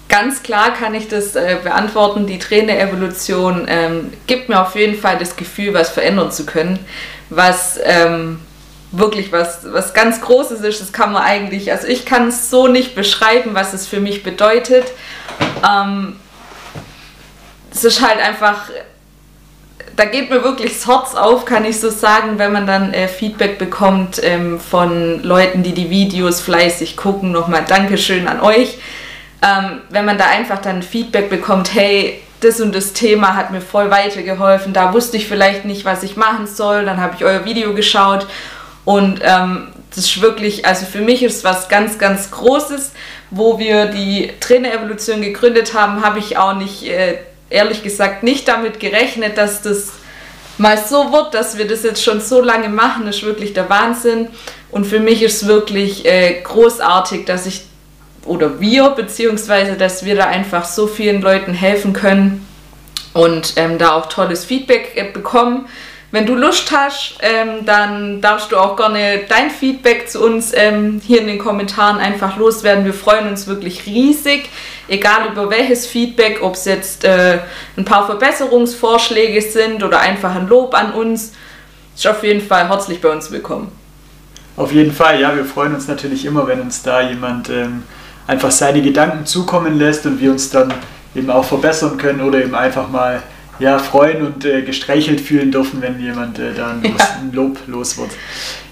Ganz 0.09 0.43
klar 0.43 0.73
kann 0.73 0.93
ich 0.93 1.07
das 1.07 1.35
äh, 1.35 1.57
beantworten. 1.63 2.27
Die 2.27 2.37
Trainerevolution 2.37 3.65
ähm, 3.67 4.13
gibt 4.27 4.47
mir 4.47 4.61
auf 4.61 4.75
jeden 4.75 4.95
Fall 4.95 5.17
das 5.17 5.35
Gefühl, 5.35 5.73
was 5.73 5.89
verändern 5.89 6.31
zu 6.31 6.45
können, 6.45 6.77
was 7.29 7.79
ähm, 7.83 8.39
wirklich 8.91 9.31
was, 9.31 9.61
was 9.71 9.95
ganz 9.95 10.21
Großes 10.21 10.61
ist. 10.61 10.81
Das 10.81 10.93
kann 10.93 11.11
man 11.13 11.23
eigentlich, 11.23 11.71
also 11.71 11.87
ich 11.87 12.05
kann 12.05 12.27
es 12.27 12.51
so 12.51 12.67
nicht 12.67 12.93
beschreiben, 12.93 13.55
was 13.55 13.73
es 13.73 13.87
für 13.87 13.99
mich 13.99 14.21
bedeutet. 14.21 14.85
Ähm, 15.67 16.17
es 17.73 17.83
ist 17.83 18.01
halt 18.01 18.19
einfach, 18.19 18.69
da 19.95 20.05
geht 20.05 20.29
mir 20.29 20.43
wirklich 20.43 20.73
das 20.73 20.87
Herz 20.87 21.15
auf, 21.15 21.45
kann 21.45 21.65
ich 21.65 21.79
so 21.79 21.89
sagen, 21.89 22.37
wenn 22.37 22.51
man 22.51 22.67
dann 22.67 22.93
äh, 22.93 23.07
Feedback 23.07 23.57
bekommt 23.57 24.21
ähm, 24.23 24.59
von 24.59 25.21
Leuten, 25.23 25.63
die 25.63 25.73
die 25.73 25.89
Videos 25.89 26.41
fleißig 26.41 26.97
gucken. 26.97 27.31
Nochmal 27.31 27.65
Dankeschön 27.67 28.27
an 28.27 28.41
euch. 28.41 28.77
Ähm, 29.41 29.81
wenn 29.89 30.05
man 30.05 30.17
da 30.17 30.25
einfach 30.27 30.61
dann 30.61 30.83
Feedback 30.83 31.29
bekommt, 31.29 31.73
hey, 31.73 32.21
das 32.39 32.59
und 32.59 32.75
das 32.75 32.93
Thema 32.93 33.35
hat 33.35 33.51
mir 33.51 33.61
voll 33.61 33.89
weitergeholfen, 33.89 34.73
da 34.73 34.93
wusste 34.93 35.17
ich 35.17 35.27
vielleicht 35.27 35.65
nicht, 35.65 35.85
was 35.85 36.03
ich 36.03 36.17
machen 36.17 36.45
soll, 36.45 36.85
dann 36.85 36.99
habe 36.99 37.15
ich 37.15 37.23
euer 37.23 37.45
Video 37.45 37.73
geschaut 37.73 38.27
und 38.83 39.21
ähm, 39.23 39.69
das 39.95 40.05
ist 40.05 40.21
wirklich, 40.21 40.65
also 40.65 40.85
für 40.85 41.01
mich 41.01 41.23
ist 41.23 41.43
was 41.43 41.69
ganz, 41.69 41.99
ganz 41.99 42.31
Großes. 42.31 42.93
Wo 43.29 43.57
wir 43.57 43.87
die 43.87 44.31
Trainerevolution 44.39 45.21
gegründet 45.21 45.73
haben, 45.73 46.03
habe 46.03 46.19
ich 46.19 46.37
auch 46.37 46.53
nicht 46.53 46.83
äh, 46.83 47.17
ehrlich 47.53 47.83
gesagt 47.83 48.23
nicht 48.23 48.47
damit 48.47 48.79
gerechnet, 48.79 49.37
dass 49.37 49.61
das 49.61 49.91
mal 50.57 50.77
so 50.77 51.11
wird, 51.11 51.33
dass 51.33 51.57
wir 51.57 51.67
das 51.67 51.83
jetzt 51.83 52.03
schon 52.03 52.19
so 52.19 52.41
lange 52.41 52.69
machen, 52.69 53.05
das 53.05 53.17
ist 53.17 53.23
wirklich 53.23 53.53
der 53.53 53.69
Wahnsinn. 53.69 54.27
Und 54.71 54.85
für 54.85 54.99
mich 54.99 55.21
ist 55.21 55.43
es 55.43 55.47
wirklich 55.47 56.05
äh, 56.05 56.41
großartig, 56.41 57.25
dass 57.25 57.45
ich 57.45 57.65
oder 58.25 58.59
wir, 58.59 58.89
beziehungsweise 58.89 59.75
dass 59.75 60.05
wir 60.05 60.15
da 60.15 60.25
einfach 60.25 60.65
so 60.65 60.87
vielen 60.87 61.21
Leuten 61.21 61.53
helfen 61.53 61.93
können 61.93 62.47
und 63.13 63.53
ähm, 63.57 63.77
da 63.77 63.93
auch 63.93 64.07
tolles 64.07 64.45
Feedback 64.45 64.93
äh, 64.95 65.11
bekommen. 65.11 65.67
Wenn 66.13 66.27
du 66.27 66.35
Lust 66.35 66.71
hast, 66.71 67.15
ähm, 67.21 67.65
dann 67.65 68.21
darfst 68.21 68.51
du 68.51 68.57
auch 68.57 68.75
gerne 68.75 69.21
dein 69.27 69.49
Feedback 69.49 70.07
zu 70.07 70.23
uns 70.23 70.51
ähm, 70.53 71.01
hier 71.03 71.19
in 71.19 71.25
den 71.25 71.39
Kommentaren 71.39 71.97
einfach 71.97 72.37
loswerden. 72.37 72.85
Wir 72.85 72.93
freuen 72.93 73.27
uns 73.27 73.47
wirklich 73.47 73.87
riesig, 73.87 74.47
egal 74.87 75.29
über 75.31 75.49
welches 75.49 75.87
Feedback, 75.87 76.43
ob 76.43 76.53
es 76.53 76.65
jetzt 76.65 77.03
äh, 77.03 77.39
ein 77.77 77.83
paar 77.83 78.05
Verbesserungsvorschläge 78.05 79.41
sind 79.41 79.81
oder 79.81 80.01
einfach 80.01 80.35
ein 80.35 80.47
Lob 80.47 80.75
an 80.75 80.93
uns. 80.93 81.31
Ist 81.95 82.05
auf 82.05 82.23
jeden 82.23 82.47
Fall 82.47 82.69
herzlich 82.69 83.01
bei 83.01 83.09
uns 83.09 83.31
willkommen. 83.31 83.71
Auf 84.55 84.71
jeden 84.71 84.93
Fall, 84.93 85.19
ja, 85.19 85.35
wir 85.35 85.45
freuen 85.45 85.73
uns 85.73 85.87
natürlich 85.87 86.25
immer, 86.25 86.45
wenn 86.45 86.61
uns 86.61 86.83
da 86.83 87.01
jemand 87.01 87.49
ähm, 87.49 87.81
einfach 88.27 88.51
seine 88.51 88.83
Gedanken 88.83 89.25
zukommen 89.25 89.79
lässt 89.79 90.05
und 90.05 90.21
wir 90.21 90.29
uns 90.29 90.51
dann 90.51 90.75
eben 91.15 91.31
auch 91.31 91.45
verbessern 91.45 91.97
können 91.97 92.21
oder 92.21 92.37
eben 92.37 92.53
einfach 92.53 92.87
mal 92.87 93.23
ja, 93.59 93.79
freuen 93.79 94.25
und 94.25 94.45
äh, 94.45 94.61
gestreichelt 94.61 95.21
fühlen 95.21 95.51
dürfen, 95.51 95.81
wenn 95.81 95.99
jemand 95.99 96.39
äh, 96.39 96.53
da 96.53 96.71
ein, 96.71 96.83
ja. 96.83 96.91
ein, 97.21 97.31
Lob 97.31 97.59
los 97.67 97.97
wird. 97.97 98.11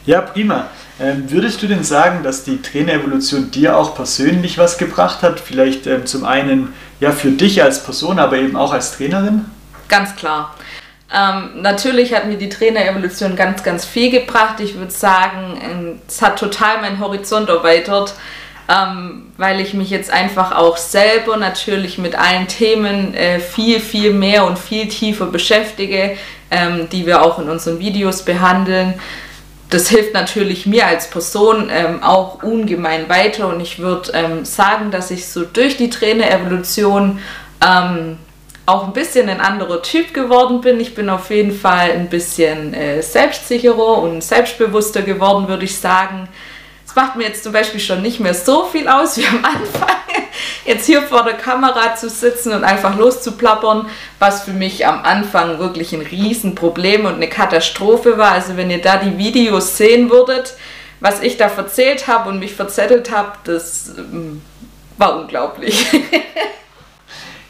Ja, 0.05 0.21
prima. 0.21 0.67
Ähm, 0.99 1.29
würdest 1.29 1.61
du 1.61 1.67
denn 1.67 1.83
sagen, 1.83 2.23
dass 2.23 2.43
die 2.43 2.61
Trainerevolution 2.61 3.51
dir 3.51 3.77
auch 3.77 3.95
persönlich 3.95 4.57
was 4.57 4.77
gebracht 4.77 5.21
hat? 5.21 5.39
Vielleicht 5.39 5.87
ähm, 5.87 6.05
zum 6.05 6.25
einen 6.25 6.73
ja 6.99 7.11
für 7.11 7.31
dich 7.31 7.61
als 7.63 7.83
Person, 7.83 8.19
aber 8.19 8.37
eben 8.37 8.55
auch 8.55 8.73
als 8.73 8.97
Trainerin? 8.97 9.45
Ganz 9.87 10.15
klar. 10.15 10.55
Ähm, 11.13 11.61
natürlich 11.61 12.13
hat 12.13 12.27
mir 12.27 12.37
die 12.37 12.49
Trainerevolution 12.49 13.35
ganz, 13.35 13.63
ganz 13.63 13.83
viel 13.83 14.11
gebracht. 14.11 14.59
Ich 14.59 14.75
würde 14.75 14.91
sagen, 14.91 15.59
ähm, 15.61 15.99
es 16.07 16.21
hat 16.21 16.39
total 16.39 16.81
meinen 16.81 16.99
Horizont 16.99 17.49
erweitert, 17.49 18.13
ähm, 18.71 19.31
weil 19.37 19.59
ich 19.59 19.73
mich 19.73 19.89
jetzt 19.89 20.11
einfach 20.11 20.55
auch 20.55 20.77
selber 20.77 21.37
natürlich 21.37 21.97
mit 21.97 22.15
allen 22.15 22.47
Themen 22.47 23.13
äh, 23.13 23.39
viel, 23.39 23.79
viel 23.79 24.13
mehr 24.13 24.45
und 24.45 24.57
viel 24.57 24.87
tiefer 24.87 25.25
beschäftige, 25.25 26.15
ähm, 26.49 26.87
die 26.89 27.05
wir 27.05 27.21
auch 27.23 27.39
in 27.39 27.49
unseren 27.49 27.79
Videos 27.79 28.23
behandeln. 28.23 28.93
Das 29.69 29.89
hilft 29.89 30.13
natürlich 30.13 30.65
mir 30.65 30.85
als 30.85 31.09
Person 31.09 31.69
ähm, 31.71 32.03
auch 32.03 32.43
ungemein 32.43 33.09
weiter 33.09 33.47
und 33.47 33.61
ich 33.61 33.79
würde 33.79 34.11
ähm, 34.13 34.45
sagen, 34.45 34.91
dass 34.91 35.11
ich 35.11 35.27
so 35.27 35.43
durch 35.43 35.77
die 35.77 35.89
Trainerevolution 35.89 37.19
ähm, 37.65 38.17
auch 38.65 38.85
ein 38.85 38.93
bisschen 38.93 39.27
ein 39.27 39.41
anderer 39.41 39.81
Typ 39.81 40.13
geworden 40.13 40.61
bin. 40.61 40.79
Ich 40.79 40.93
bin 40.93 41.09
auf 41.09 41.29
jeden 41.29 41.53
Fall 41.53 41.91
ein 41.91 42.09
bisschen 42.09 42.73
äh, 42.73 43.01
selbstsicherer 43.01 43.97
und 43.97 44.21
selbstbewusster 44.21 45.01
geworden, 45.01 45.47
würde 45.47 45.65
ich 45.65 45.77
sagen. 45.77 46.27
Es 46.91 46.95
macht 46.95 47.15
mir 47.15 47.23
jetzt 47.23 47.45
zum 47.45 47.53
Beispiel 47.53 47.79
schon 47.79 48.01
nicht 48.01 48.19
mehr 48.19 48.33
so 48.33 48.65
viel 48.65 48.89
aus 48.89 49.15
wie 49.15 49.25
am 49.25 49.45
Anfang, 49.45 49.95
jetzt 50.65 50.85
hier 50.85 51.01
vor 51.01 51.23
der 51.23 51.35
Kamera 51.35 51.95
zu 51.95 52.09
sitzen 52.09 52.51
und 52.51 52.65
einfach 52.65 52.97
loszuplappern, 52.97 53.87
was 54.19 54.43
für 54.43 54.51
mich 54.51 54.85
am 54.85 55.01
Anfang 55.05 55.57
wirklich 55.57 55.93
ein 55.93 56.01
Riesenproblem 56.01 57.05
und 57.05 57.13
eine 57.13 57.29
Katastrophe 57.29 58.17
war. 58.17 58.33
Also 58.33 58.57
wenn 58.57 58.69
ihr 58.69 58.81
da 58.81 58.97
die 58.97 59.17
Videos 59.17 59.77
sehen 59.77 60.09
würdet, 60.09 60.55
was 60.99 61.21
ich 61.21 61.37
da 61.37 61.47
verzählt 61.47 62.09
habe 62.09 62.27
und 62.27 62.39
mich 62.39 62.55
verzettelt 62.55 63.09
habe, 63.09 63.37
das 63.45 63.93
ähm, 63.97 64.41
war 64.97 65.17
unglaublich. 65.17 65.85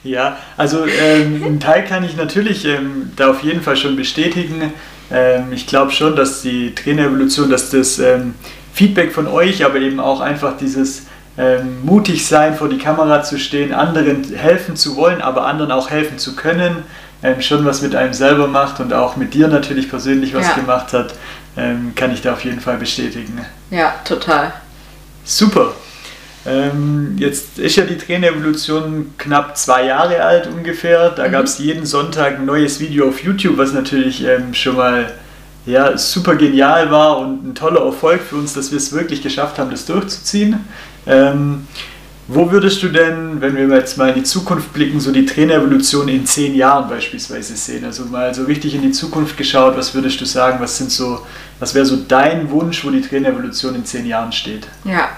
Ja, 0.03 0.39
also 0.57 0.87
ähm, 0.87 1.43
einen 1.45 1.59
Teil 1.59 1.85
kann 1.85 2.03
ich 2.03 2.15
natürlich 2.15 2.65
ähm, 2.65 3.11
da 3.15 3.29
auf 3.29 3.43
jeden 3.43 3.61
Fall 3.61 3.77
schon 3.77 3.95
bestätigen. 3.95 4.73
Ähm, 5.11 5.53
ich 5.53 5.67
glaube 5.67 5.91
schon, 5.91 6.15
dass 6.15 6.41
die 6.41 6.73
Trainerevolution, 6.73 7.51
dass 7.51 7.69
das 7.69 7.99
ähm, 7.99 8.33
Feedback 8.73 9.11
von 9.11 9.27
euch, 9.27 9.65
aber 9.65 9.77
eben 9.77 9.99
auch 9.99 10.21
einfach 10.21 10.57
dieses 10.57 11.03
ähm, 11.37 11.83
mutig 11.83 12.25
sein, 12.25 12.55
vor 12.55 12.69
die 12.69 12.77
Kamera 12.77 13.23
zu 13.23 13.39
stehen, 13.39 13.73
anderen 13.73 14.23
helfen 14.33 14.75
zu 14.75 14.95
wollen, 14.95 15.21
aber 15.21 15.45
anderen 15.45 15.71
auch 15.71 15.89
helfen 15.89 16.17
zu 16.17 16.35
können, 16.35 16.83
ähm, 17.23 17.41
schon 17.41 17.65
was 17.65 17.81
mit 17.81 17.95
einem 17.95 18.13
selber 18.13 18.47
macht 18.47 18.79
und 18.79 18.93
auch 18.93 19.15
mit 19.15 19.33
dir 19.33 19.47
natürlich 19.47 19.89
persönlich 19.89 20.33
was 20.33 20.47
ja. 20.47 20.53
gemacht 20.55 20.93
hat, 20.93 21.13
kann 21.95 22.13
ich 22.13 22.21
da 22.21 22.31
auf 22.31 22.45
jeden 22.45 22.61
Fall 22.61 22.77
bestätigen. 22.77 23.45
Ja, 23.71 23.95
total. 24.05 24.53
Super. 25.25 25.73
Ähm, 26.45 27.15
jetzt 27.19 27.59
ist 27.59 27.75
ja 27.75 27.83
die 27.83 27.97
Trainerevolution 27.97 29.13
knapp 29.17 29.57
zwei 29.57 29.85
Jahre 29.85 30.23
alt 30.23 30.47
ungefähr. 30.47 31.09
Da 31.09 31.27
mhm. 31.27 31.31
gab 31.33 31.45
es 31.45 31.59
jeden 31.59 31.85
Sonntag 31.85 32.39
ein 32.39 32.45
neues 32.45 32.79
Video 32.79 33.09
auf 33.09 33.23
YouTube, 33.23 33.57
was 33.57 33.73
natürlich 33.73 34.23
ähm, 34.23 34.53
schon 34.53 34.75
mal 34.75 35.11
ja, 35.65 35.97
super 35.97 36.35
genial 36.35 36.91
war 36.91 37.19
und 37.19 37.45
ein 37.45 37.55
toller 37.55 37.85
Erfolg 37.85 38.21
für 38.21 38.35
uns, 38.35 38.53
dass 38.53 38.71
wir 38.71 38.77
es 38.77 38.93
wirklich 38.93 39.21
geschafft 39.21 39.59
haben, 39.59 39.69
das 39.69 39.85
durchzuziehen. 39.85 40.65
Ähm, 41.05 41.67
wo 42.33 42.49
würdest 42.49 42.81
du 42.81 42.87
denn, 42.87 43.41
wenn 43.41 43.57
wir 43.57 43.67
jetzt 43.75 43.97
mal 43.97 44.09
in 44.09 44.15
die 44.15 44.23
Zukunft 44.23 44.71
blicken, 44.71 45.01
so 45.01 45.11
die 45.11 45.25
Trainerevolution 45.25 46.07
in 46.07 46.25
zehn 46.25 46.55
Jahren 46.55 46.87
beispielsweise 46.87 47.57
sehen? 47.57 47.83
Also 47.83 48.05
mal 48.05 48.33
so 48.33 48.45
richtig 48.45 48.73
in 48.73 48.81
die 48.81 48.91
Zukunft 48.91 49.35
geschaut, 49.35 49.75
was 49.75 49.93
würdest 49.93 50.21
du 50.21 50.25
sagen, 50.25 50.59
was 50.61 50.77
sind 50.77 50.91
so, 50.91 51.25
was 51.59 51.75
wäre 51.75 51.85
so 51.85 51.97
dein 52.07 52.49
Wunsch, 52.49 52.85
wo 52.85 52.89
die 52.89 53.01
Trainerevolution 53.01 53.75
in 53.75 53.85
zehn 53.85 54.05
Jahren 54.05 54.31
steht? 54.31 54.67
Ja, 54.85 55.09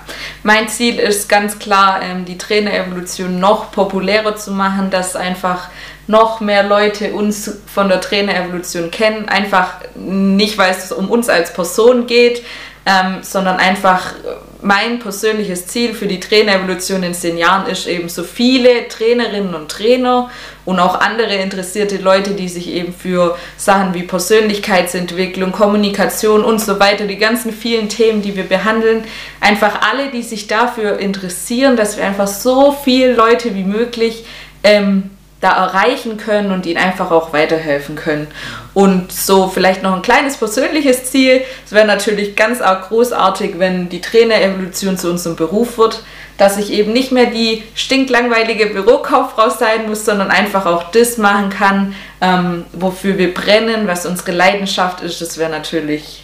mein 0.41 0.67
Ziel 0.69 0.97
ist 0.97 1.29
ganz 1.29 1.59
klar, 1.59 2.01
ähm, 2.01 2.25
die 2.25 2.38
Trainerevolution 2.38 3.39
noch 3.39 3.71
populärer 3.71 4.35
zu 4.35 4.51
machen, 4.51 4.89
dass 4.89 5.15
einfach 5.15 5.69
noch 6.07 6.41
mehr 6.41 6.63
Leute 6.63 7.13
uns 7.13 7.60
von 7.65 7.89
der 7.89 8.01
Trainerevolution 8.01 8.91
kennen. 8.91 9.29
Einfach 9.29 9.75
nicht, 9.95 10.57
weil 10.57 10.72
es 10.72 10.91
um 10.91 11.10
uns 11.10 11.29
als 11.29 11.53
Person 11.53 12.07
geht, 12.07 12.43
ähm, 12.86 13.19
sondern 13.22 13.57
einfach 13.57 14.13
mein 14.62 15.00
persönliches 15.00 15.67
Ziel 15.67 15.93
für 15.93 16.07
die 16.07 16.19
Trainerevolution 16.19 17.03
in 17.03 17.13
zehn 17.13 17.38
Jahren 17.38 17.69
ist 17.69 17.88
eben 17.88 18.10
so 18.10 18.24
viele 18.24 18.88
Trainerinnen 18.88 19.53
und 19.55 19.69
Trainer 19.69 20.29
und 20.65 20.79
auch 20.79 21.00
andere 21.00 21.36
interessierte 21.36 21.98
Leute, 21.98 22.31
die 22.31 22.48
sich 22.48 22.69
eben 22.69 22.93
für 22.93 23.38
Sachen 23.57 23.93
wie 23.93 24.03
Persönlichkeitsentwicklung, 24.03 25.51
Kommunikation 25.51 26.43
und 26.43 26.60
so 26.60 26.79
weiter, 26.79 27.07
die 27.07 27.17
ganzen 27.17 27.51
vielen 27.51 27.89
Themen, 27.89 28.22
die 28.22 28.36
wir 28.36 28.45
behandeln, 28.45 29.03
einfach 29.41 29.81
alle, 29.81 30.10
die 30.12 30.24
sich 30.24 30.48
dafür 30.48 30.98
interessieren, 31.00 31.75
dass 31.75 31.98
wir 31.98 32.05
einfach 32.05 32.27
so 32.27 32.72
viele 32.83 33.13
Leute 33.13 33.55
wie 33.55 33.65
möglich 33.65 34.25
ähm, 34.63 35.10
da 35.43 35.51
erreichen 35.51 36.15
können 36.15 36.51
und 36.51 36.65
ihnen 36.65 36.77
einfach 36.77 37.12
auch 37.12 37.33
weiterhelfen 37.33 37.95
können. 37.95 38.27
Und 38.73 39.12
so 39.12 39.50
vielleicht 39.50 39.83
noch 39.83 39.93
ein 39.93 40.01
kleines 40.01 40.38
persönliches 40.38 41.12
Ziel. 41.12 41.41
Es 41.65 41.73
wäre 41.73 41.85
natürlich 41.85 42.38
ganz 42.38 42.62
arg 42.62 42.88
großartig, 42.88 43.59
wenn 43.59 43.89
die 43.89 44.00
Trainerevolution 44.00 44.97
zu 44.97 45.09
unserem 45.09 45.35
Beruf 45.35 45.77
wird, 45.77 46.03
dass 46.38 46.57
ich 46.57 46.71
eben 46.71 46.93
nicht 46.93 47.12
mehr 47.12 47.25
die 47.25 47.63
stinklangweilige 47.75 48.67
Bürokauffrau 48.67 49.50
sein 49.50 49.88
muss, 49.88 50.05
sondern 50.05 50.31
einfach 50.31 50.65
auch 50.65 50.91
das 50.91 51.17
machen 51.17 51.50
kann, 51.50 51.93
ähm, 52.21 52.63
wofür 52.71 53.17
wir 53.17 53.33
brennen, 53.33 53.85
was 53.85 54.05
unsere 54.05 54.31
Leidenschaft 54.31 55.01
ist. 55.01 55.19
Das 55.19 55.38
wäre 55.38 55.51
natürlich 55.51 56.23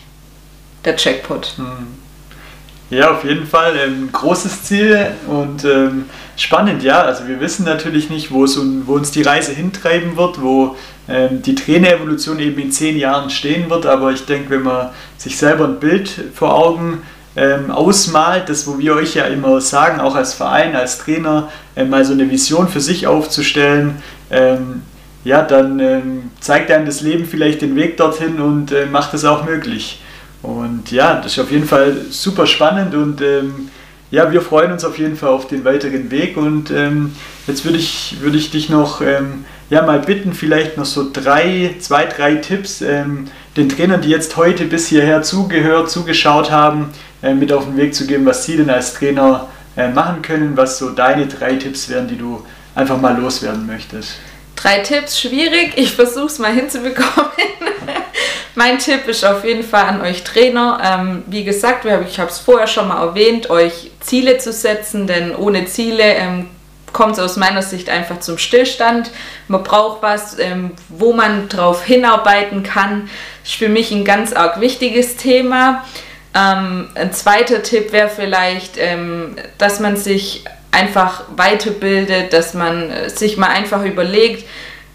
der 0.86 0.96
Jackpot. 0.98 1.54
Hm. 1.58 2.09
Ja, 2.90 3.12
auf 3.12 3.24
jeden 3.24 3.46
Fall 3.46 3.74
ein 3.74 3.94
ähm, 3.94 4.10
großes 4.12 4.64
Ziel 4.64 5.12
und 5.28 5.64
ähm, 5.64 6.06
spannend, 6.36 6.82
ja. 6.82 7.04
Also 7.04 7.28
wir 7.28 7.40
wissen 7.40 7.64
natürlich 7.64 8.10
nicht, 8.10 8.32
wo, 8.32 8.46
es, 8.46 8.60
wo 8.86 8.94
uns 8.94 9.12
die 9.12 9.22
Reise 9.22 9.52
hintreiben 9.52 10.18
wird, 10.18 10.42
wo 10.42 10.76
ähm, 11.08 11.44
die 11.44 11.54
Trainerevolution 11.54 12.40
eben 12.40 12.60
in 12.60 12.72
zehn 12.72 12.98
Jahren 12.98 13.30
stehen 13.30 13.70
wird, 13.70 13.86
aber 13.86 14.12
ich 14.12 14.26
denke, 14.26 14.50
wenn 14.50 14.64
man 14.64 14.90
sich 15.18 15.38
selber 15.38 15.66
ein 15.66 15.80
Bild 15.80 16.10
vor 16.34 16.56
Augen 16.56 17.04
ähm, 17.36 17.70
ausmalt, 17.70 18.50
das 18.50 18.66
wo 18.66 18.80
wir 18.80 18.96
euch 18.96 19.14
ja 19.14 19.26
immer 19.26 19.62
sagen, 19.62 20.00
auch 20.00 20.16
als 20.16 20.34
Verein, 20.34 20.76
als 20.76 20.98
Trainer, 20.98 21.50
äh, 21.76 21.86
mal 21.86 22.04
so 22.04 22.14
eine 22.14 22.30
Vision 22.32 22.68
für 22.68 22.82
sich 22.82 23.06
aufzustellen, 23.06 24.02
ähm, 24.32 24.82
ja, 25.24 25.44
dann 25.44 25.80
ähm, 25.80 26.32
zeigt 26.40 26.72
einem 26.72 26.88
das 26.88 27.02
Leben 27.02 27.26
vielleicht 27.26 27.62
den 27.62 27.76
Weg 27.76 27.98
dorthin 27.98 28.40
und 28.40 28.72
äh, 28.72 28.88
macht 28.88 29.14
es 29.14 29.26
auch 29.26 29.46
möglich. 29.46 30.02
Und 30.42 30.92
ja, 30.92 31.16
das 31.16 31.34
ist 31.34 31.40
auf 31.40 31.52
jeden 31.52 31.68
Fall 31.68 31.98
super 32.10 32.48
spannend 32.48 32.96
und 32.96 33.22
ähm, 33.22 33.70
ja, 34.12 34.32
wir 34.32 34.42
freuen 34.42 34.72
uns 34.72 34.84
auf 34.86 34.98
jeden 34.98 35.18
Fall 35.18 35.30
auf 35.30 35.48
den 35.48 35.66
weiteren 35.66 36.10
Weg 36.10 36.38
und 36.38 36.72
ähm, 36.72 37.14
jetzt 37.46 37.66
würde 37.66 37.78
ich, 37.78 38.16
würd 38.22 38.36
ich 38.36 38.50
dich 38.50 38.70
noch 38.70 39.02
ähm, 39.02 39.46
ja, 39.70 39.84
mal 39.84 40.00
bitten, 40.00 40.34
vielleicht 40.34 40.78
noch 40.78 40.86
so 40.86 41.10
drei, 41.12 41.76
zwei, 41.80 42.06
drei 42.06 42.36
Tipps 42.36 42.82
ähm, 42.82 43.28
den 43.56 43.70
Trainern, 43.70 44.02
die 44.02 44.10
jetzt 44.10 44.36
heute 44.38 44.66
bis 44.66 44.88
hierher 44.88 45.22
zugehört, 45.22 45.92
zugeschaut 45.92 46.50
haben, 46.50 46.90
äh, 47.22 47.34
mit 47.34 47.54
auf 47.54 47.66
den 47.66 47.78
Weg 47.78 47.94
zu 47.94 48.08
geben, 48.08 48.26
was 48.26 48.46
sie 48.46 48.58
denn 48.58 48.70
als 48.70 48.94
Trainer 48.94 49.48
äh, 49.78 49.90
machen 49.90 50.22
können, 50.22 50.58
was 50.58 50.80
so 50.80 50.90
deine 50.90 51.28
drei 51.28 51.56
Tipps 51.56 51.90
wären, 51.90 52.08
die 52.08 52.18
du 52.18 52.44
einfach 52.74 53.00
mal 53.00 53.20
loswerden 53.20 53.68
möchtest. 53.68 54.14
Drei 54.56 54.80
Tipps, 54.80 55.20
schwierig. 55.20 55.74
Ich 55.76 55.94
versuche 55.94 56.26
es 56.26 56.40
mal 56.40 56.52
hinzubekommen. 56.52 57.30
mein 58.60 58.78
Tipp 58.78 59.08
ist 59.08 59.24
auf 59.24 59.46
jeden 59.46 59.64
Fall 59.64 59.86
an 59.86 60.02
euch 60.02 60.26
Trainer. 60.26 60.82
Ähm, 60.84 61.24
wie 61.28 61.46
gesagt, 61.46 61.86
ich 61.86 62.20
habe 62.20 62.30
es 62.30 62.40
vorher 62.40 62.68
schon 62.68 62.90
mal 62.90 63.02
erwähnt, 63.02 63.50
euch 63.50 63.92
Ziele 64.02 64.38
zu 64.38 64.52
setzen, 64.52 65.08
denn 65.08 65.34
ohne 65.34 65.64
Ziele 65.64 66.04
ähm, 66.04 66.50
kommt 66.92 67.14
es 67.14 67.20
aus 67.20 67.38
meiner 67.38 67.62
Sicht 67.62 67.90
einfach 67.90 68.20
zum 68.20 68.38
Stillstand. 68.38 69.12
Man 69.48 69.64
braucht 69.64 70.02
was, 70.02 70.38
ähm, 70.40 70.72
wo 70.90 71.14
man 71.14 71.48
drauf 71.48 71.86
hinarbeiten 71.86 72.62
kann. 72.62 73.10
Ist 73.46 73.56
für 73.56 73.70
mich 73.70 73.92
ein 73.92 74.04
ganz 74.04 74.34
arg 74.34 74.60
wichtiges 74.60 75.16
Thema. 75.16 75.86
Ähm, 76.36 76.90
ein 76.96 77.14
zweiter 77.14 77.64
Tipp 77.64 77.94
wäre 77.94 78.10
vielleicht, 78.10 78.74
ähm, 78.78 79.38
dass 79.58 79.80
man 79.80 79.96
sich 79.96 80.44
einfach 80.72 81.24
weiterbildet, 81.34 82.34
dass 82.34 82.54
man 82.54 82.92
äh, 82.92 83.10
sich 83.10 83.38
mal 83.38 83.48
einfach 83.48 83.86
überlegt, 83.86 84.46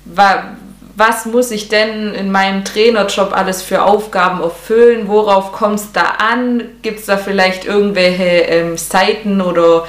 wa 0.05 0.55
was 0.97 1.27
muss 1.27 1.51
ich 1.51 1.69
denn 1.69 2.15
in 2.15 2.31
meinem 2.31 2.65
Trainerjob 2.65 3.37
alles 3.37 3.63
für 3.63 3.83
Aufgaben 3.83 4.41
erfüllen, 4.41 5.09
worauf 5.09 5.53
kommt 5.53 5.81
es 5.81 5.93
da 5.93 6.03
an, 6.19 6.63
gibt 6.83 7.01
es 7.01 7.07
da 7.07 7.17
vielleicht 7.17 7.65
irgendwelche 7.65 8.25
ähm, 8.25 8.77
Seiten 8.77 9.41
oder 9.41 9.87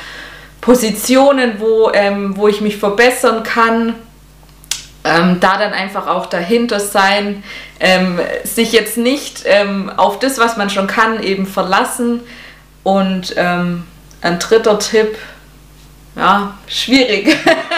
Positionen, 0.62 1.59
wo, 1.59 1.91
ähm, 1.93 2.35
wo 2.35 2.47
ich 2.47 2.62
mich 2.62 2.77
verbessern 2.77 3.43
kann. 3.43 3.93
Ähm, 5.03 5.38
da 5.39 5.59
dann 5.59 5.74
einfach 5.74 6.07
auch 6.07 6.25
dahinter 6.25 6.79
sein, 6.79 7.43
ähm, 7.79 8.19
sich 8.43 8.71
jetzt 8.71 8.97
nicht 8.97 9.43
ähm, 9.45 9.91
auf 9.95 10.17
das, 10.17 10.39
was 10.39 10.57
man 10.57 10.71
schon 10.71 10.88
kann, 10.88 11.21
eben 11.21 11.45
verlassen. 11.45 12.21
Und 12.81 13.35
ähm, 13.38 13.83
ein 14.21 14.39
dritter 14.39 14.79
Tipp, 14.79 15.15
ja, 16.15 16.57
schwierig. 16.67 17.36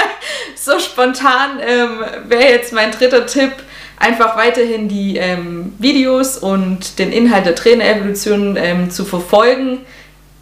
so 0.56 0.80
spontan 0.80 1.60
ähm, 1.60 2.04
wäre 2.28 2.50
jetzt 2.50 2.74
mein 2.74 2.92
dritter 2.92 3.26
Tipp, 3.26 3.52
einfach 3.98 4.38
weiterhin 4.38 4.88
die 4.88 5.18
ähm, 5.18 5.74
Videos 5.80 6.38
und 6.38 7.00
den 7.00 7.12
Inhalt 7.12 7.46
der 7.46 7.56
Trainerevolution 7.56 8.58
ähm, 8.58 8.92
zu 8.92 9.06
verfolgen. 9.06 9.80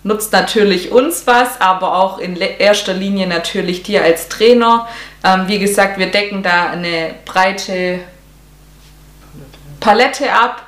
Nutzt 0.03 0.33
natürlich 0.33 0.91
uns 0.91 1.25
was, 1.25 1.59
aber 1.59 1.95
auch 1.95 2.19
in 2.19 2.35
erster 2.37 2.93
Linie 2.93 3.25
natürlich 3.27 3.81
dir 3.81 4.03
als 4.03 4.29
Trainer. 4.29 4.87
Ähm, 5.23 5.47
wie 5.47 5.57
gesagt, 5.57 5.97
wir 5.97 6.07
decken 6.07 6.43
da 6.43 6.69
eine 6.69 7.15
breite 7.25 7.99
Palette 9.79 10.31
ab, 10.31 10.63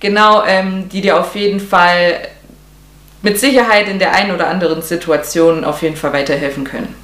genau, 0.00 0.42
ähm, 0.46 0.88
die 0.88 1.00
dir 1.00 1.20
auf 1.20 1.34
jeden 1.34 1.60
Fall 1.60 2.28
mit 3.28 3.38
Sicherheit 3.38 3.88
in 3.88 3.98
der 3.98 4.14
einen 4.14 4.34
oder 4.34 4.48
anderen 4.48 4.80
Situation 4.80 5.62
auf 5.62 5.82
jeden 5.82 5.96
Fall 5.96 6.14
weiterhelfen 6.14 6.64
können. 6.64 6.94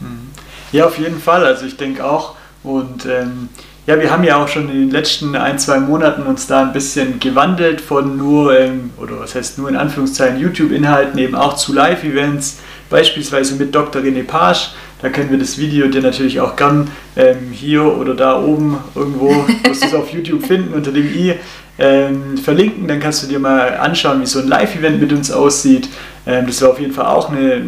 Mhm. 0.00 0.28
Ja, 0.72 0.84
auf 0.84 0.98
jeden 0.98 1.18
Fall. 1.18 1.46
Also 1.46 1.64
ich 1.64 1.78
denke 1.78 2.04
auch. 2.04 2.36
Und 2.62 3.06
ähm, 3.06 3.48
ja, 3.86 3.98
wir 3.98 4.10
haben 4.10 4.24
ja 4.24 4.42
auch 4.42 4.48
schon 4.48 4.68
in 4.68 4.80
den 4.80 4.90
letzten 4.90 5.34
ein, 5.36 5.58
zwei 5.58 5.80
Monaten 5.80 6.24
uns 6.24 6.46
da 6.46 6.62
ein 6.62 6.74
bisschen 6.74 7.18
gewandelt 7.18 7.80
von 7.80 8.18
nur, 8.18 8.58
ähm, 8.58 8.90
oder 8.98 9.20
was 9.20 9.34
heißt 9.34 9.56
nur 9.56 9.70
in 9.70 9.76
Anführungszeichen 9.76 10.38
YouTube-Inhalten 10.38 11.18
eben 11.18 11.34
auch 11.34 11.56
zu 11.56 11.72
Live-Events, 11.72 12.58
beispielsweise 12.90 13.54
mit 13.54 13.74
Dr. 13.74 14.02
René 14.02 14.24
Page. 14.24 14.70
Da 15.00 15.08
können 15.08 15.30
wir 15.30 15.38
das 15.38 15.56
Video 15.56 15.86
dir 15.88 16.02
natürlich 16.02 16.40
auch 16.40 16.56
gern 16.56 16.90
ähm, 17.16 17.52
hier 17.52 17.84
oder 17.84 18.14
da 18.14 18.38
oben 18.38 18.78
irgendwo, 18.94 19.30
wirst 19.64 19.82
du 19.82 19.86
es 19.86 19.94
auf 19.94 20.10
YouTube 20.10 20.46
finden, 20.46 20.74
unter 20.74 20.92
dem 20.92 21.06
i 21.06 21.34
ähm, 21.78 22.38
verlinken. 22.38 22.88
Dann 22.88 23.00
kannst 23.00 23.22
du 23.22 23.26
dir 23.26 23.38
mal 23.38 23.76
anschauen, 23.78 24.20
wie 24.20 24.26
so 24.26 24.40
ein 24.40 24.48
Live-Event 24.48 25.00
mit 25.00 25.12
uns 25.12 25.30
aussieht. 25.30 25.88
Ähm, 26.26 26.46
das 26.46 26.62
war 26.62 26.70
auf 26.70 26.80
jeden 26.80 26.92
Fall 26.92 27.06
auch 27.06 27.30
eine 27.30 27.62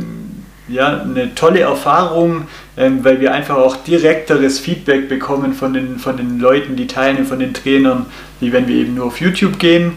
ja, 0.68 1.00
eine 1.00 1.34
tolle 1.34 1.60
Erfahrung, 1.60 2.48
ähm, 2.76 3.04
weil 3.04 3.20
wir 3.20 3.32
einfach 3.32 3.56
auch 3.56 3.76
direkteres 3.76 4.58
Feedback 4.58 5.08
bekommen 5.08 5.54
von 5.54 5.72
den, 5.72 5.98
von 5.98 6.16
den 6.16 6.40
Leuten, 6.40 6.76
die 6.76 6.86
teilnehmen, 6.86 7.26
von 7.26 7.38
den 7.38 7.54
Trainern, 7.54 8.06
wie 8.40 8.52
wenn 8.52 8.66
wir 8.66 8.76
eben 8.76 8.94
nur 8.94 9.06
auf 9.06 9.20
YouTube 9.20 9.58
gehen. 9.58 9.92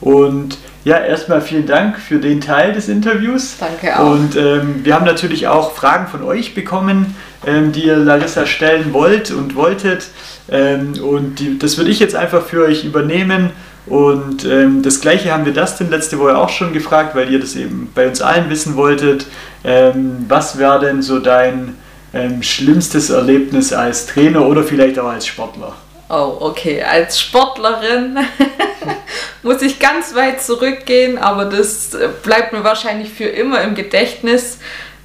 Und 0.00 0.58
ja, 0.84 0.98
erstmal 0.98 1.40
vielen 1.40 1.66
Dank 1.66 1.98
für 1.98 2.18
den 2.18 2.40
Teil 2.40 2.72
des 2.72 2.88
Interviews. 2.88 3.56
Danke 3.58 3.98
auch. 3.98 4.10
Und 4.12 4.36
ähm, 4.36 4.84
wir 4.84 4.94
haben 4.94 5.04
natürlich 5.04 5.48
auch 5.48 5.72
Fragen 5.72 6.06
von 6.08 6.22
euch 6.22 6.54
bekommen, 6.54 7.16
ähm, 7.46 7.72
die 7.72 7.84
ihr 7.84 7.96
Larissa 7.96 8.46
stellen 8.46 8.92
wollt 8.92 9.30
und 9.30 9.54
wolltet. 9.54 10.08
Ähm, 10.50 10.94
und 11.02 11.40
die, 11.40 11.58
das 11.58 11.78
würde 11.78 11.90
ich 11.90 12.00
jetzt 12.00 12.14
einfach 12.14 12.44
für 12.44 12.64
euch 12.64 12.84
übernehmen 12.84 13.50
und 13.86 14.44
ähm, 14.44 14.82
das 14.82 15.00
gleiche 15.00 15.32
haben 15.32 15.44
wir 15.44 15.52
Dustin 15.52 15.90
letzte 15.90 16.18
Woche 16.18 16.36
auch 16.36 16.50
schon 16.50 16.72
gefragt, 16.72 17.16
weil 17.16 17.32
ihr 17.32 17.40
das 17.40 17.56
eben 17.56 17.90
bei 17.94 18.06
uns 18.06 18.22
allen 18.22 18.48
wissen 18.48 18.76
wolltet. 18.76 19.26
Ähm, 19.64 20.24
was 20.28 20.58
wäre 20.58 20.78
denn 20.78 21.02
so 21.02 21.18
dein 21.18 21.76
ähm, 22.14 22.42
schlimmstes 22.42 23.10
Erlebnis 23.10 23.72
als 23.72 24.06
Trainer 24.06 24.46
oder 24.46 24.62
vielleicht 24.62 24.98
auch 24.98 25.08
als 25.08 25.26
Sportler? 25.26 25.74
Oh, 26.08 26.36
okay. 26.40 26.82
Als 26.82 27.20
Sportlerin 27.20 28.18
muss 29.42 29.60
ich 29.62 29.78
ganz 29.78 30.14
weit 30.14 30.42
zurückgehen, 30.42 31.18
aber 31.18 31.46
das 31.46 31.94
äh, 31.94 32.08
bleibt 32.22 32.52
mir 32.52 32.64
wahrscheinlich 32.64 33.10
für 33.10 33.24
immer 33.24 33.60
im 33.62 33.74
Gedächtnis. 33.74 34.58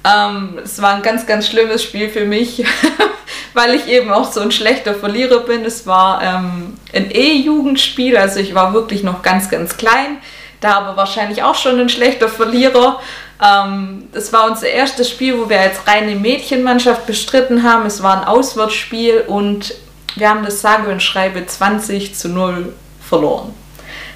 Ähm, 0.04 0.58
es 0.62 0.80
war 0.80 0.94
ein 0.94 1.02
ganz, 1.02 1.26
ganz 1.26 1.48
schlimmes 1.48 1.82
Spiel 1.82 2.08
für 2.08 2.24
mich, 2.24 2.64
weil 3.54 3.74
ich 3.74 3.88
eben 3.88 4.12
auch 4.12 4.30
so 4.30 4.40
ein 4.40 4.52
schlechter 4.52 4.94
Verlierer 4.94 5.40
bin. 5.40 5.64
Es 5.64 5.86
war 5.86 6.22
ähm, 6.22 6.78
ein 6.94 7.10
E-Jugendspiel, 7.10 8.16
also 8.16 8.38
ich 8.38 8.54
war 8.54 8.72
wirklich 8.72 9.02
noch 9.02 9.22
ganz, 9.22 9.50
ganz 9.50 9.76
klein, 9.76 10.18
da 10.60 10.74
aber 10.74 10.96
wahrscheinlich 10.96 11.42
auch 11.42 11.56
schon 11.56 11.80
ein 11.80 11.88
schlechter 11.88 12.28
Verlierer. 12.28 13.00
Ähm, 13.44 14.08
das 14.12 14.32
war 14.32 14.48
unser 14.48 14.68
erstes 14.68 15.10
Spiel, 15.10 15.36
wo 15.38 15.48
wir 15.48 15.60
als 15.60 15.86
reine 15.86 16.14
Mädchenmannschaft 16.14 17.06
bestritten 17.06 17.64
haben. 17.64 17.86
Es 17.86 18.02
war 18.02 18.20
ein 18.20 18.28
Auswärtsspiel 18.28 19.24
und 19.26 19.74
wir 20.14 20.28
haben 20.28 20.44
das 20.44 20.60
sage 20.60 20.90
und 20.90 21.02
schreibe 21.02 21.44
20 21.44 22.14
zu 22.14 22.28
0 22.28 22.72
verloren. 23.00 23.54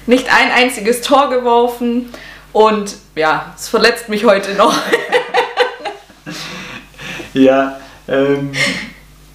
Nicht 0.05 0.27
ein 0.27 0.51
einziges 0.51 1.01
Tor 1.01 1.29
geworfen 1.29 2.09
und 2.51 2.95
ja, 3.15 3.53
es 3.57 3.69
verletzt 3.69 4.09
mich 4.09 4.25
heute 4.25 4.53
noch. 4.55 4.75
ja, 7.33 7.79
ähm, 8.07 8.51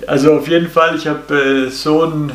also 0.06 0.34
auf 0.34 0.48
jeden 0.48 0.70
Fall, 0.70 0.96
ich 0.96 1.06
habe 1.06 1.66
äh, 1.66 1.70
so 1.70 2.02
einen 2.02 2.32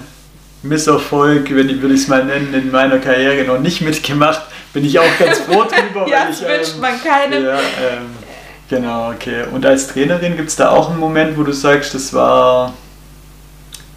Misserfolg, 0.63 1.53
wenn 1.55 1.69
ich, 1.69 1.81
würde 1.81 1.93
ich 1.93 2.01
es 2.01 2.07
mal 2.07 2.23
nennen, 2.23 2.53
in 2.53 2.71
meiner 2.71 2.99
Karriere 2.99 3.43
noch 3.45 3.59
nicht 3.59 3.81
mitgemacht. 3.81 4.41
Bin 4.73 4.85
ich 4.85 4.97
auch 4.97 5.19
ganz 5.19 5.39
froh 5.39 5.63
drüber. 5.93 6.07
ja, 6.07 6.27
das 6.27 6.41
ich, 6.41 6.47
wünscht 6.47 6.75
ähm, 6.75 6.81
man 6.81 7.03
keinem. 7.03 7.45
Ja, 7.45 7.59
ähm, 7.59 8.09
genau, 8.69 9.11
okay. 9.11 9.43
Und 9.51 9.65
als 9.65 9.87
Trainerin 9.87 10.37
gibt 10.37 10.49
es 10.49 10.55
da 10.55 10.69
auch 10.69 10.89
einen 10.89 10.99
Moment, 10.99 11.37
wo 11.37 11.43
du 11.43 11.51
sagst, 11.51 11.93
das 11.93 12.13
war... 12.13 12.73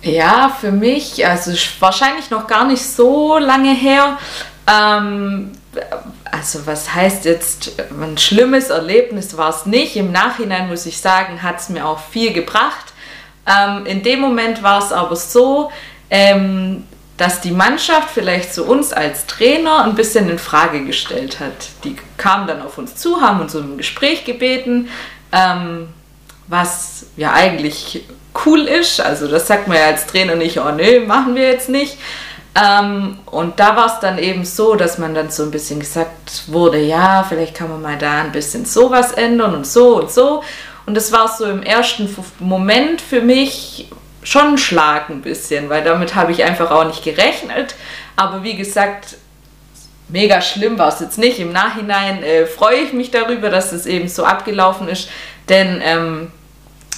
Ja, 0.06 0.48
für 0.48 0.72
mich, 0.72 1.26
also 1.26 1.52
wahrscheinlich 1.80 2.30
noch 2.30 2.46
gar 2.46 2.64
nicht 2.64 2.84
so 2.84 3.38
lange 3.38 3.74
her. 3.74 4.18
Ähm, 4.66 5.52
also 6.30 6.66
was 6.66 6.94
heißt 6.94 7.24
jetzt, 7.24 7.72
ein 7.90 8.16
schlimmes 8.18 8.70
Erlebnis 8.70 9.36
war 9.36 9.50
es 9.50 9.66
nicht. 9.66 9.96
Im 9.96 10.12
Nachhinein 10.12 10.68
muss 10.68 10.86
ich 10.86 11.00
sagen, 11.00 11.42
hat 11.42 11.60
es 11.60 11.68
mir 11.68 11.86
auch 11.86 12.00
viel 12.00 12.32
gebracht. 12.32 12.92
Ähm, 13.46 13.86
in 13.86 14.02
dem 14.02 14.20
Moment 14.20 14.62
war 14.62 14.82
es 14.82 14.92
aber 14.92 15.16
so, 15.16 15.70
ähm, 16.10 16.84
dass 17.16 17.40
die 17.40 17.50
Mannschaft 17.50 18.10
vielleicht 18.10 18.52
zu 18.52 18.64
uns 18.64 18.92
als 18.92 19.26
Trainer 19.26 19.84
ein 19.84 19.94
bisschen 19.94 20.28
in 20.28 20.38
Frage 20.38 20.84
gestellt 20.84 21.40
hat. 21.40 21.68
Die 21.84 21.96
kamen 22.16 22.46
dann 22.46 22.62
auf 22.62 22.78
uns 22.78 22.96
zu, 22.96 23.20
haben 23.20 23.40
uns 23.40 23.54
um 23.54 23.72
ein 23.72 23.78
Gespräch 23.78 24.24
gebeten, 24.24 24.88
ähm, 25.32 25.88
was 26.48 27.06
ja 27.16 27.32
eigentlich 27.32 28.04
cool 28.44 28.60
ist. 28.60 29.00
Also 29.00 29.28
das 29.28 29.46
sagt 29.46 29.68
man 29.68 29.76
ja 29.76 29.86
als 29.86 30.06
Trainer 30.06 30.36
nicht, 30.36 30.58
oh 30.58 30.70
nee, 30.70 31.00
machen 31.00 31.34
wir 31.34 31.48
jetzt 31.48 31.68
nicht. 31.68 31.98
Ähm, 32.56 33.18
und 33.26 33.60
da 33.60 33.76
war 33.76 33.86
es 33.86 34.00
dann 34.00 34.18
eben 34.18 34.44
so, 34.44 34.76
dass 34.76 34.98
man 34.98 35.14
dann 35.14 35.30
so 35.30 35.42
ein 35.42 35.50
bisschen 35.50 35.80
gesagt 35.80 36.44
wurde, 36.46 36.78
ja, 36.78 37.24
vielleicht 37.28 37.54
kann 37.54 37.68
man 37.68 37.82
mal 37.82 37.98
da 37.98 38.22
ein 38.22 38.32
bisschen 38.32 38.64
sowas 38.64 39.12
ändern 39.12 39.54
und 39.54 39.66
so 39.66 39.96
und 39.96 40.10
so. 40.10 40.42
Und 40.86 40.96
das 40.96 41.12
war 41.12 41.28
so 41.28 41.44
im 41.46 41.62
ersten 41.62 42.08
Moment 42.38 43.00
für 43.00 43.20
mich 43.20 43.88
schon 44.22 44.52
ein 44.52 44.58
Schlag 44.58 45.10
ein 45.10 45.22
bisschen, 45.22 45.68
weil 45.68 45.84
damit 45.84 46.14
habe 46.14 46.32
ich 46.32 46.44
einfach 46.44 46.70
auch 46.70 46.84
nicht 46.84 47.04
gerechnet. 47.04 47.74
Aber 48.14 48.42
wie 48.42 48.56
gesagt, 48.56 49.16
mega 50.08 50.40
schlimm 50.40 50.78
war 50.78 50.88
es 50.88 51.00
jetzt 51.00 51.18
nicht. 51.18 51.38
Im 51.38 51.52
Nachhinein 51.52 52.22
äh, 52.22 52.46
freue 52.46 52.76
ich 52.76 52.92
mich 52.92 53.10
darüber, 53.10 53.50
dass 53.50 53.72
es 53.72 53.86
eben 53.86 54.08
so 54.08 54.24
abgelaufen 54.24 54.88
ist, 54.88 55.08
denn 55.48 55.80
ähm, 55.82 56.28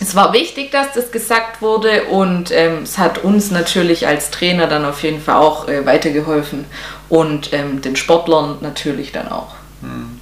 es 0.00 0.14
war 0.14 0.32
wichtig, 0.32 0.70
dass 0.70 0.92
das 0.92 1.10
gesagt 1.10 1.60
wurde 1.60 2.04
und 2.04 2.50
ähm, 2.52 2.82
es 2.84 2.98
hat 2.98 3.24
uns 3.24 3.50
natürlich 3.50 4.06
als 4.06 4.30
Trainer 4.30 4.66
dann 4.66 4.84
auf 4.84 5.02
jeden 5.02 5.20
Fall 5.20 5.36
auch 5.36 5.68
äh, 5.68 5.84
weitergeholfen 5.86 6.66
und 7.08 7.52
ähm, 7.52 7.80
den 7.80 7.96
Sportlern 7.96 8.58
natürlich 8.60 9.12
dann 9.12 9.28
auch. 9.28 9.54
Hm. 9.82 10.20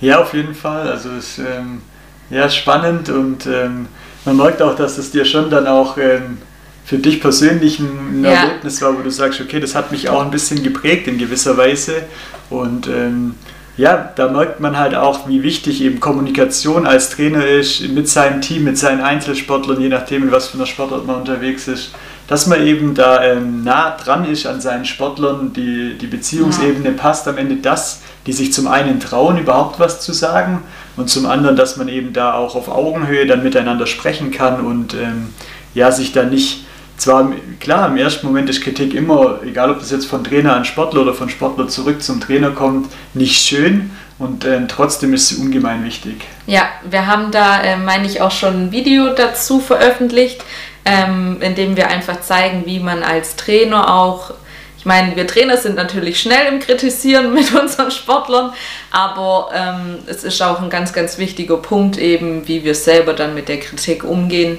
Ja, 0.00 0.20
auf 0.20 0.34
jeden 0.34 0.54
Fall. 0.54 0.88
Also 0.88 1.10
es 1.10 1.38
ist 1.38 1.46
ähm, 1.46 1.82
ja, 2.30 2.50
spannend 2.50 3.08
und 3.08 3.46
ähm, 3.46 3.86
man 4.24 4.36
merkt 4.36 4.60
auch, 4.60 4.74
dass 4.74 4.98
es 4.98 5.12
dir 5.12 5.24
schon 5.24 5.50
dann 5.50 5.68
auch 5.68 5.96
ähm, 5.98 6.38
für 6.84 6.98
dich 6.98 7.20
persönlich 7.20 7.78
ein, 7.78 8.24
ja. 8.24 8.30
Erlebnis 8.32 8.82
war, 8.82 8.98
wo 8.98 9.02
du 9.02 9.10
sagst, 9.10 9.40
okay, 9.40 9.60
das 9.60 9.76
hat 9.76 9.92
mich 9.92 10.08
auch 10.08 10.22
ein 10.22 10.30
bisschen 10.32 10.62
geprägt 10.62 11.06
in 11.06 11.18
gewisser 11.18 11.56
Weise 11.56 12.02
und 12.50 12.88
ähm, 12.88 13.36
ja, 13.76 14.12
da 14.14 14.28
merkt 14.28 14.60
man 14.60 14.78
halt 14.78 14.94
auch, 14.94 15.28
wie 15.28 15.42
wichtig 15.42 15.82
eben 15.82 15.98
Kommunikation 15.98 16.86
als 16.86 17.10
Trainer 17.10 17.46
ist, 17.46 17.88
mit 17.88 18.08
seinem 18.08 18.42
Team, 18.42 18.64
mit 18.64 18.76
seinen 18.76 19.00
Einzelsportlern, 19.00 19.80
je 19.80 19.88
nachdem, 19.88 20.24
in 20.24 20.32
was 20.32 20.48
für 20.48 20.58
einer 20.58 20.66
Sportart 20.66 21.06
man 21.06 21.16
unterwegs 21.16 21.68
ist, 21.68 21.92
dass 22.28 22.46
man 22.46 22.66
eben 22.66 22.94
da 22.94 23.22
ähm, 23.24 23.64
nah 23.64 23.96
dran 23.96 24.24
ist 24.24 24.46
an 24.46 24.60
seinen 24.60 24.84
Sportlern, 24.84 25.52
die, 25.54 25.96
die 25.98 26.06
Beziehungsebene 26.06 26.90
ja. 26.90 26.94
passt 26.94 27.26
am 27.28 27.38
Ende 27.38 27.56
das, 27.56 28.02
die 28.26 28.32
sich 28.32 28.52
zum 28.52 28.68
einen 28.68 29.00
trauen, 29.00 29.38
überhaupt 29.38 29.80
was 29.80 30.00
zu 30.00 30.12
sagen 30.12 30.62
und 30.96 31.08
zum 31.08 31.26
anderen, 31.26 31.56
dass 31.56 31.76
man 31.76 31.88
eben 31.88 32.12
da 32.12 32.34
auch 32.34 32.54
auf 32.54 32.68
Augenhöhe 32.68 33.26
dann 33.26 33.42
miteinander 33.42 33.86
sprechen 33.86 34.30
kann 34.30 34.64
und 34.64 34.94
ähm, 34.94 35.34
ja, 35.74 35.90
sich 35.90 36.12
da 36.12 36.24
nicht 36.24 36.66
zwar, 36.96 37.32
klar, 37.60 37.88
im 37.88 37.96
ersten 37.96 38.26
Moment 38.26 38.48
ist 38.48 38.62
Kritik 38.62 38.94
immer, 38.94 39.40
egal 39.44 39.70
ob 39.70 39.80
das 39.80 39.90
jetzt 39.90 40.06
von 40.06 40.24
Trainer 40.24 40.56
an 40.56 40.64
Sportler 40.64 41.02
oder 41.02 41.14
von 41.14 41.28
Sportler 41.28 41.68
zurück 41.68 42.02
zum 42.02 42.20
Trainer 42.20 42.50
kommt, 42.50 42.90
nicht 43.14 43.40
schön 43.40 43.90
und 44.18 44.44
äh, 44.44 44.60
trotzdem 44.68 45.14
ist 45.14 45.28
sie 45.28 45.36
ungemein 45.36 45.84
wichtig. 45.84 46.22
Ja, 46.46 46.62
wir 46.88 47.06
haben 47.06 47.30
da, 47.30 47.62
äh, 47.62 47.76
meine 47.76 48.06
ich, 48.06 48.20
auch 48.20 48.30
schon 48.30 48.66
ein 48.66 48.72
Video 48.72 49.14
dazu 49.14 49.60
veröffentlicht, 49.60 50.44
ähm, 50.84 51.38
in 51.40 51.54
dem 51.54 51.76
wir 51.76 51.88
einfach 51.88 52.20
zeigen, 52.20 52.64
wie 52.66 52.80
man 52.80 53.02
als 53.02 53.36
Trainer 53.36 53.94
auch 53.94 54.34
ich 54.82 54.86
meine, 54.86 55.14
wir 55.14 55.28
Trainer 55.28 55.56
sind 55.56 55.76
natürlich 55.76 56.20
schnell 56.20 56.52
im 56.52 56.58
Kritisieren 56.58 57.32
mit 57.34 57.54
unseren 57.54 57.92
Sportlern, 57.92 58.52
aber 58.90 59.50
ähm, 59.54 59.98
es 60.06 60.24
ist 60.24 60.42
auch 60.42 60.60
ein 60.60 60.70
ganz, 60.70 60.92
ganz 60.92 61.18
wichtiger 61.18 61.58
Punkt 61.58 61.98
eben, 61.98 62.48
wie 62.48 62.64
wir 62.64 62.74
selber 62.74 63.12
dann 63.12 63.32
mit 63.32 63.48
der 63.48 63.60
Kritik 63.60 64.02
umgehen. 64.02 64.58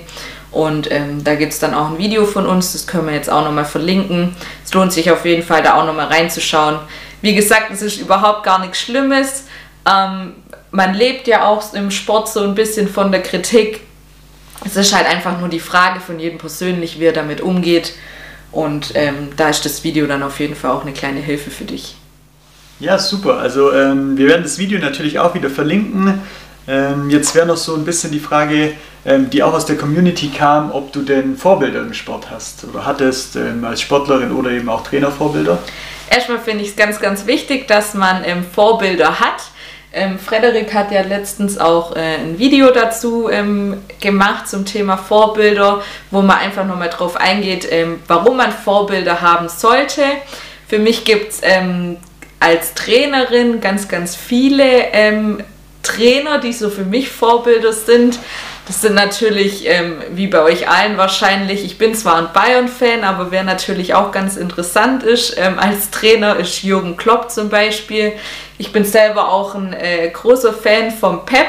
Und 0.54 0.92
ähm, 0.92 1.24
da 1.24 1.34
gibt 1.34 1.52
es 1.52 1.60
dann 1.60 1.74
auch 1.74 1.90
ein 1.90 1.98
Video 1.98 2.26
von 2.26 2.46
uns, 2.46 2.74
das 2.74 2.86
können 2.86 3.08
wir 3.08 3.14
jetzt 3.14 3.30
auch 3.30 3.44
nochmal 3.44 3.66
verlinken. 3.66 4.36
Es 4.64 4.72
lohnt 4.74 4.94
sich 4.94 5.10
auf 5.10 5.26
jeden 5.26 5.42
Fall, 5.42 5.64
da 5.64 5.74
auch 5.74 5.86
nochmal 5.86 6.06
reinzuschauen. 6.08 6.78
Wie 7.22 7.34
gesagt, 7.34 7.72
es 7.72 7.82
ist 7.82 8.00
überhaupt 8.00 8.44
gar 8.44 8.60
nichts 8.60 8.80
Schlimmes. 8.80 9.46
Ähm, 9.90 10.34
man 10.70 10.94
lebt 10.94 11.28
ja 11.28 11.48
auch 11.48 11.74
im 11.74 11.90
Sport 11.90 12.30
so 12.30 12.42
ein 12.42 12.54
bisschen 12.54 12.88
von 12.88 13.12
der 13.12 13.24
Kritik. 13.24 13.82
Es 14.64 14.76
ist 14.76 14.96
halt 14.96 15.08
einfach 15.08 15.40
nur 15.40 15.50
die 15.50 15.60
Frage 15.60 16.00
von 16.00 16.20
jedem 16.20 16.38
persönlich, 16.38 17.00
wie 17.00 17.06
er 17.06 17.14
damit 17.14 17.42
umgeht. 17.42 17.94
Und 18.52 18.92
ähm, 18.94 19.30
da 19.36 19.50
ist 19.50 19.66
das 19.66 19.84
Video 19.84 20.06
dann 20.06 20.22
auf 20.22 20.40
jeden 20.40 20.56
Fall 20.56 20.72
auch 20.72 20.84
eine 20.84 20.94
kleine 20.94 21.20
Hilfe 21.20 21.50
für 21.50 21.66
dich. 21.66 21.96
Ja, 22.80 23.00
super. 23.00 23.38
Also 23.38 23.72
ähm, 23.74 24.18
wir 24.18 24.28
werden 24.28 24.44
das 24.44 24.58
Video 24.60 24.80
natürlich 24.80 25.18
auch 25.18 25.34
wieder 25.34 25.50
verlinken. 25.50 26.22
Ähm, 26.68 27.10
jetzt 27.10 27.36
wäre 27.36 27.46
noch 27.46 27.58
so 27.58 27.76
ein 27.76 27.84
bisschen 27.84 28.12
die 28.12 28.20
Frage, 28.20 28.74
ähm, 29.06 29.30
die 29.30 29.44
auch 29.44 29.54
aus 29.54 29.66
der 29.66 29.76
Community 29.76 30.30
kam, 30.30 30.72
ob 30.72 30.94
du 30.94 31.02
denn 31.02 31.36
Vorbilder 31.36 31.82
im 31.82 31.94
Sport 31.94 32.32
hast 32.32 32.64
oder 32.64 32.86
hattest 32.86 33.36
ähm, 33.36 33.66
als 33.66 33.82
Sportlerin 33.82 34.32
oder 34.32 34.52
eben 34.52 34.70
auch 34.70 34.84
Trainervorbilder. 34.84 35.60
Erstmal 36.10 36.40
finde 36.40 36.64
ich 36.64 36.70
es 36.70 36.76
ganz, 36.76 37.02
ganz 37.02 37.26
wichtig, 37.26 37.68
dass 37.68 37.94
man 37.94 38.24
Vorbilder 38.54 39.20
hat. 39.20 39.42
Frederik 40.24 40.74
hat 40.74 40.92
ja 40.92 41.02
letztens 41.02 41.60
auch 41.60 41.96
äh, 41.96 42.16
ein 42.16 42.40
Video 42.40 42.72
dazu 42.72 43.30
gemacht 44.00 44.48
zum 44.48 44.66
Thema 44.66 44.98
Vorbilder, 44.98 45.84
wo 46.12 46.22
man 46.22 46.38
einfach 46.38 46.66
nochmal 46.66 46.90
drauf 46.90 47.16
eingeht, 47.16 47.68
warum 48.08 48.38
man 48.38 48.52
Vorbilder 48.52 49.22
haben 49.22 49.50
sollte. 49.50 50.02
Für 50.68 50.80
mich 50.80 51.06
gibt 51.06 51.32
es 51.32 51.42
als 52.40 52.74
Trainerin 52.74 53.62
ganz, 53.62 53.88
ganz 53.88 54.16
viele 54.16 54.92
ähm, 54.92 55.44
Trainer, 55.84 56.40
die 56.40 56.54
so 56.54 56.70
für 56.70 56.86
mich 56.86 57.10
Vorbilder 57.12 57.74
sind. 57.74 58.18
Das 58.66 58.82
sind 58.82 58.96
natürlich, 58.96 59.68
ähm, 59.68 60.02
wie 60.12 60.28
bei 60.28 60.42
euch 60.42 60.70
allen 60.70 60.98
wahrscheinlich, 60.98 61.66
ich 61.66 61.78
bin 61.78 61.94
zwar 61.94 62.16
ein 62.16 62.34
Bayern-Fan, 62.34 63.04
aber 63.04 63.30
wer 63.30 63.44
natürlich 63.44 63.94
auch 63.94 64.12
ganz 64.14 64.38
interessant 64.38 65.04
ist 65.04 65.36
ähm, 65.38 65.60
als 65.60 65.92
Trainer, 65.92 66.38
ist 66.38 66.64
Jürgen 66.64 66.96
Klopp 66.96 67.30
zum 67.30 67.50
Beispiel. 67.50 68.14
Ich 68.58 68.72
bin 68.72 68.86
selber 68.86 69.30
auch 69.30 69.54
ein 69.54 69.74
äh, 69.74 70.10
großer 70.10 70.54
Fan 70.54 70.92
vom 70.92 71.26
Pep. 71.26 71.48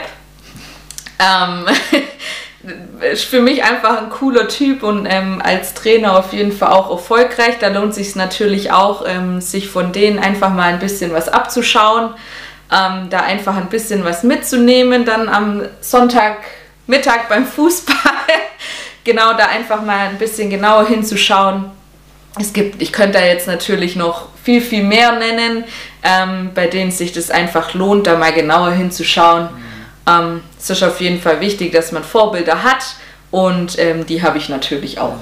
Ähm, 1.21 1.67
ist 3.13 3.25
für 3.25 3.41
mich 3.41 3.63
einfach 3.63 3.99
ein 3.99 4.11
cooler 4.11 4.49
Typ 4.49 4.83
und 4.83 5.07
ähm, 5.09 5.41
als 5.45 5.75
Trainer 5.75 6.19
auf 6.19 6.33
jeden 6.33 6.53
Fall 6.53 6.73
auch 6.73 6.91
erfolgreich. 6.91 7.59
Da 7.61 7.69
lohnt 7.69 7.95
sich 7.95 8.17
natürlich 8.17 8.73
auch, 8.73 9.05
ähm, 9.07 9.41
sich 9.41 9.69
von 9.69 9.93
denen 9.93 10.19
einfach 10.19 10.51
mal 10.51 10.73
ein 10.73 10.79
bisschen 10.79 11.13
was 11.13 11.29
abzuschauen, 11.29 12.15
ähm, 12.75 13.09
da 13.11 13.21
einfach 13.21 13.57
ein 13.57 13.69
bisschen 13.69 14.05
was 14.05 14.23
mitzunehmen, 14.23 15.05
dann 15.05 15.29
am 15.29 15.63
Sonntagmittag 15.81 17.29
beim 17.29 17.47
Fußball. 17.47 17.97
genau 19.05 19.35
da 19.35 19.47
einfach 19.47 19.83
mal 19.83 20.09
ein 20.09 20.19
bisschen 20.19 20.51
genauer 20.51 20.89
hinzuschauen. 20.89 21.71
Es 22.41 22.53
gibt, 22.53 22.83
ich 22.83 22.93
könnte 22.93 23.19
da 23.19 23.25
jetzt 23.25 23.47
natürlich 23.47 23.95
noch 23.95 24.29
viel, 24.43 24.61
viel 24.61 24.83
mehr 24.83 25.13
nennen, 25.13 25.65
ähm, 26.03 26.51
bei 26.53 26.67
denen 26.67 26.91
sich 26.91 27.13
das 27.13 27.31
einfach 27.31 27.75
lohnt, 27.75 28.09
da 28.09 28.17
mal 28.17 28.33
genauer 28.33 28.73
hinzuschauen. 28.73 29.49
Ähm, 30.09 30.41
es 30.59 30.69
ist 30.69 30.83
auf 30.83 31.01
jeden 31.01 31.21
Fall 31.21 31.41
wichtig, 31.41 31.73
dass 31.73 31.93
man 31.93 32.03
Vorbilder 32.03 32.65
hat 32.65 32.97
und 33.31 33.79
ähm, 33.79 34.05
die 34.05 34.23
habe 34.23 34.39
ich 34.39 34.49
natürlich 34.49 34.99
auch. 34.99 35.17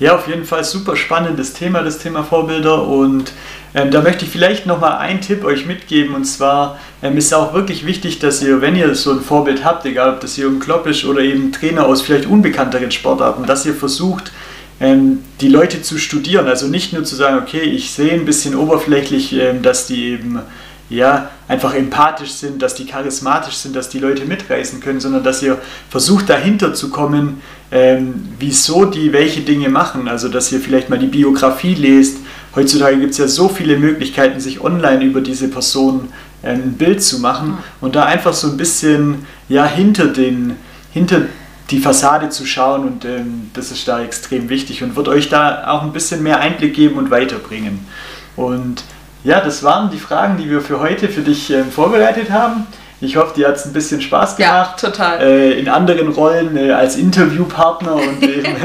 Ja, 0.00 0.16
auf 0.16 0.26
jeden 0.26 0.46
Fall 0.46 0.64
super 0.64 0.96
spannendes 0.96 1.52
Thema, 1.52 1.82
das 1.82 1.98
Thema 1.98 2.24
Vorbilder. 2.24 2.84
Und 2.86 3.32
ähm, 3.74 3.90
da 3.90 4.00
möchte 4.00 4.24
ich 4.24 4.30
vielleicht 4.30 4.64
nochmal 4.64 4.96
einen 4.96 5.20
Tipp 5.20 5.44
euch 5.44 5.66
mitgeben. 5.66 6.14
Und 6.14 6.24
zwar 6.24 6.80
ähm, 7.02 7.18
ist 7.18 7.34
auch 7.34 7.52
wirklich 7.52 7.84
wichtig, 7.84 8.18
dass 8.18 8.42
ihr, 8.42 8.62
wenn 8.62 8.76
ihr 8.76 8.94
so 8.94 9.12
ein 9.12 9.20
Vorbild 9.20 9.62
habt, 9.62 9.84
egal 9.84 10.14
ob 10.14 10.20
das 10.20 10.38
Jürgen 10.38 10.58
Klopp 10.58 10.86
ist 10.86 11.04
oder 11.04 11.20
eben 11.20 11.52
Trainer 11.52 11.84
aus 11.84 12.00
vielleicht 12.00 12.24
unbekannteren 12.24 12.90
Sportarten, 12.90 13.44
dass 13.44 13.66
ihr 13.66 13.74
versucht, 13.74 14.32
ähm, 14.80 15.18
die 15.42 15.48
Leute 15.48 15.82
zu 15.82 15.98
studieren. 15.98 16.48
Also 16.48 16.66
nicht 16.66 16.94
nur 16.94 17.04
zu 17.04 17.14
sagen, 17.14 17.36
okay, 17.36 17.60
ich 17.60 17.90
sehe 17.90 18.14
ein 18.14 18.24
bisschen 18.24 18.56
oberflächlich, 18.56 19.34
ähm, 19.34 19.60
dass 19.60 19.86
die 19.86 20.12
eben 20.12 20.40
ja, 20.90 21.30
einfach 21.46 21.72
empathisch 21.74 22.32
sind, 22.32 22.60
dass 22.60 22.74
die 22.74 22.84
charismatisch 22.84 23.54
sind, 23.54 23.76
dass 23.76 23.88
die 23.88 24.00
Leute 24.00 24.24
mitreißen 24.26 24.80
können, 24.80 25.00
sondern 25.00 25.22
dass 25.22 25.40
ihr 25.40 25.58
versucht 25.88 26.28
dahinter 26.28 26.74
zu 26.74 26.90
kommen, 26.90 27.40
ähm, 27.70 28.28
wieso 28.40 28.84
die 28.84 29.12
welche 29.12 29.40
Dinge 29.40 29.68
machen. 29.68 30.08
Also 30.08 30.28
dass 30.28 30.50
ihr 30.50 30.60
vielleicht 30.60 30.90
mal 30.90 30.98
die 30.98 31.06
Biografie 31.06 31.74
lest. 31.74 32.18
Heutzutage 32.56 32.98
gibt 32.98 33.12
es 33.12 33.18
ja 33.18 33.28
so 33.28 33.48
viele 33.48 33.78
Möglichkeiten, 33.78 34.40
sich 34.40 34.60
online 34.60 35.04
über 35.04 35.20
diese 35.20 35.46
Person 35.48 36.08
ähm, 36.42 36.62
ein 36.64 36.72
Bild 36.72 37.02
zu 37.02 37.20
machen 37.20 37.58
und 37.80 37.94
da 37.94 38.04
einfach 38.04 38.34
so 38.34 38.48
ein 38.48 38.56
bisschen 38.56 39.26
ja, 39.48 39.64
hinter, 39.64 40.08
den, 40.08 40.56
hinter 40.92 41.22
die 41.70 41.78
Fassade 41.78 42.30
zu 42.30 42.44
schauen 42.46 42.84
und 42.84 43.04
ähm, 43.04 43.50
das 43.54 43.70
ist 43.70 43.86
da 43.86 44.02
extrem 44.02 44.48
wichtig 44.48 44.82
und 44.82 44.96
wird 44.96 45.06
euch 45.06 45.28
da 45.28 45.68
auch 45.68 45.82
ein 45.82 45.92
bisschen 45.92 46.24
mehr 46.24 46.40
Einblick 46.40 46.74
geben 46.74 46.96
und 46.96 47.12
weiterbringen. 47.12 47.86
Und 48.34 48.82
ja, 49.24 49.40
das 49.40 49.62
waren 49.62 49.90
die 49.90 49.98
Fragen, 49.98 50.36
die 50.36 50.48
wir 50.48 50.60
für 50.60 50.80
heute 50.80 51.08
für 51.08 51.22
dich 51.22 51.50
äh, 51.50 51.64
vorbereitet 51.64 52.30
haben. 52.30 52.66
Ich 53.02 53.16
hoffe, 53.16 53.34
dir 53.34 53.48
hat 53.48 53.56
es 53.56 53.64
ein 53.64 53.72
bisschen 53.72 54.02
Spaß 54.02 54.36
gemacht. 54.36 54.82
Ja, 54.82 54.88
total. 54.90 55.20
Äh, 55.22 55.58
in 55.58 55.68
anderen 55.68 56.08
Rollen 56.08 56.56
äh, 56.56 56.72
als 56.72 56.96
Interviewpartner 56.96 57.94
und 57.94 58.22
eben 58.22 58.56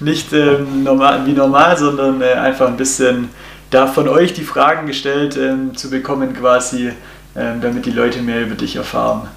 nicht 0.00 0.32
ähm, 0.32 0.84
normal, 0.84 1.26
wie 1.26 1.32
normal, 1.32 1.76
sondern 1.76 2.22
äh, 2.22 2.32
einfach 2.32 2.66
ein 2.66 2.78
bisschen 2.78 3.28
da 3.70 3.86
von 3.86 4.08
euch 4.08 4.32
die 4.32 4.44
Fragen 4.44 4.86
gestellt 4.86 5.36
ähm, 5.36 5.76
zu 5.76 5.90
bekommen, 5.90 6.32
quasi, 6.32 6.92
ähm, 7.36 7.60
damit 7.60 7.84
die 7.84 7.90
Leute 7.90 8.22
mehr 8.22 8.42
über 8.42 8.54
dich 8.54 8.76
erfahren. 8.76 9.28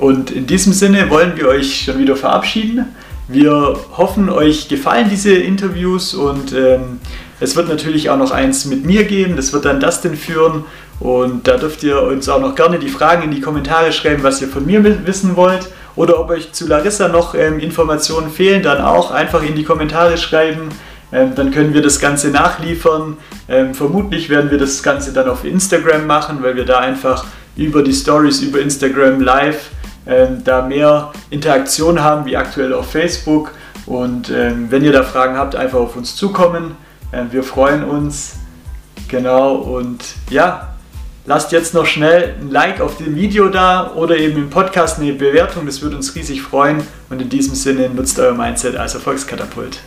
Und 0.00 0.30
in 0.30 0.46
diesem 0.46 0.72
Sinne 0.72 1.10
wollen 1.10 1.36
wir 1.36 1.46
euch 1.48 1.84
schon 1.84 1.98
wieder 1.98 2.16
verabschieden. 2.16 2.86
Wir 3.28 3.76
hoffen, 3.98 4.30
euch 4.30 4.68
gefallen 4.68 5.08
diese 5.10 5.32
Interviews 5.34 6.14
und 6.14 6.52
ähm, 6.52 7.00
es 7.38 7.54
wird 7.54 7.68
natürlich 7.68 8.08
auch 8.08 8.16
noch 8.16 8.30
eins 8.30 8.64
mit 8.64 8.84
mir 8.84 9.04
geben, 9.04 9.36
das 9.36 9.52
wird 9.52 9.66
dann 9.66 9.78
Dustin 9.78 10.16
führen 10.16 10.64
und 11.00 11.46
da 11.46 11.58
dürft 11.58 11.82
ihr 11.82 12.02
uns 12.02 12.30
auch 12.30 12.40
noch 12.40 12.54
gerne 12.54 12.78
die 12.78 12.88
Fragen 12.88 13.24
in 13.24 13.30
die 13.30 13.42
Kommentare 13.42 13.92
schreiben, 13.92 14.22
was 14.22 14.40
ihr 14.40 14.48
von 14.48 14.64
mir 14.64 14.82
wissen 15.06 15.36
wollt 15.36 15.68
oder 15.96 16.18
ob 16.18 16.30
euch 16.30 16.50
zu 16.52 16.66
Larissa 16.66 17.08
noch 17.08 17.34
ähm, 17.34 17.60
Informationen 17.60 18.30
fehlen, 18.30 18.62
dann 18.62 18.80
auch 18.80 19.10
einfach 19.10 19.42
in 19.42 19.54
die 19.54 19.64
Kommentare 19.64 20.16
schreiben. 20.16 20.70
Ähm, 21.12 21.34
dann 21.34 21.50
können 21.50 21.74
wir 21.74 21.82
das 21.82 22.00
Ganze 22.00 22.30
nachliefern. 22.30 23.18
Ähm, 23.48 23.74
vermutlich 23.74 24.30
werden 24.30 24.50
wir 24.50 24.58
das 24.58 24.82
Ganze 24.82 25.12
dann 25.12 25.28
auf 25.28 25.44
Instagram 25.44 26.06
machen, 26.06 26.38
weil 26.42 26.56
wir 26.56 26.64
da 26.64 26.78
einfach 26.78 27.26
über 27.54 27.82
die 27.82 27.92
Stories, 27.92 28.40
über 28.40 28.60
Instagram 28.60 29.20
live 29.20 29.70
ähm, 30.06 30.42
da 30.44 30.62
mehr 30.62 31.12
Interaktion 31.30 32.00
haben 32.02 32.24
wie 32.24 32.36
aktuell 32.36 32.72
auf 32.72 32.90
Facebook. 32.90 33.52
Und 33.86 34.30
ähm, 34.30 34.70
wenn 34.70 34.84
ihr 34.84 34.92
da 34.92 35.02
Fragen 35.02 35.36
habt, 35.36 35.56
einfach 35.56 35.78
auf 35.78 35.96
uns 35.96 36.16
zukommen. 36.16 36.76
Ähm, 37.12 37.28
wir 37.30 37.42
freuen 37.42 37.84
uns. 37.84 38.36
Genau. 39.08 39.54
Und 39.54 40.02
ja, 40.30 40.74
lasst 41.26 41.52
jetzt 41.52 41.74
noch 41.74 41.86
schnell 41.86 42.36
ein 42.40 42.50
Like 42.50 42.80
auf 42.80 42.96
dem 42.96 43.16
Video 43.16 43.48
da 43.48 43.92
oder 43.94 44.16
eben 44.16 44.36
im 44.36 44.50
Podcast 44.50 45.00
eine 45.00 45.12
Bewertung. 45.12 45.66
Das 45.66 45.82
würde 45.82 45.96
uns 45.96 46.14
riesig 46.14 46.42
freuen. 46.42 46.82
Und 47.08 47.20
in 47.20 47.28
diesem 47.28 47.54
Sinne 47.54 47.88
nutzt 47.88 48.18
euer 48.18 48.34
Mindset 48.34 48.76
als 48.76 48.94
Erfolgskatapult. 48.94 49.80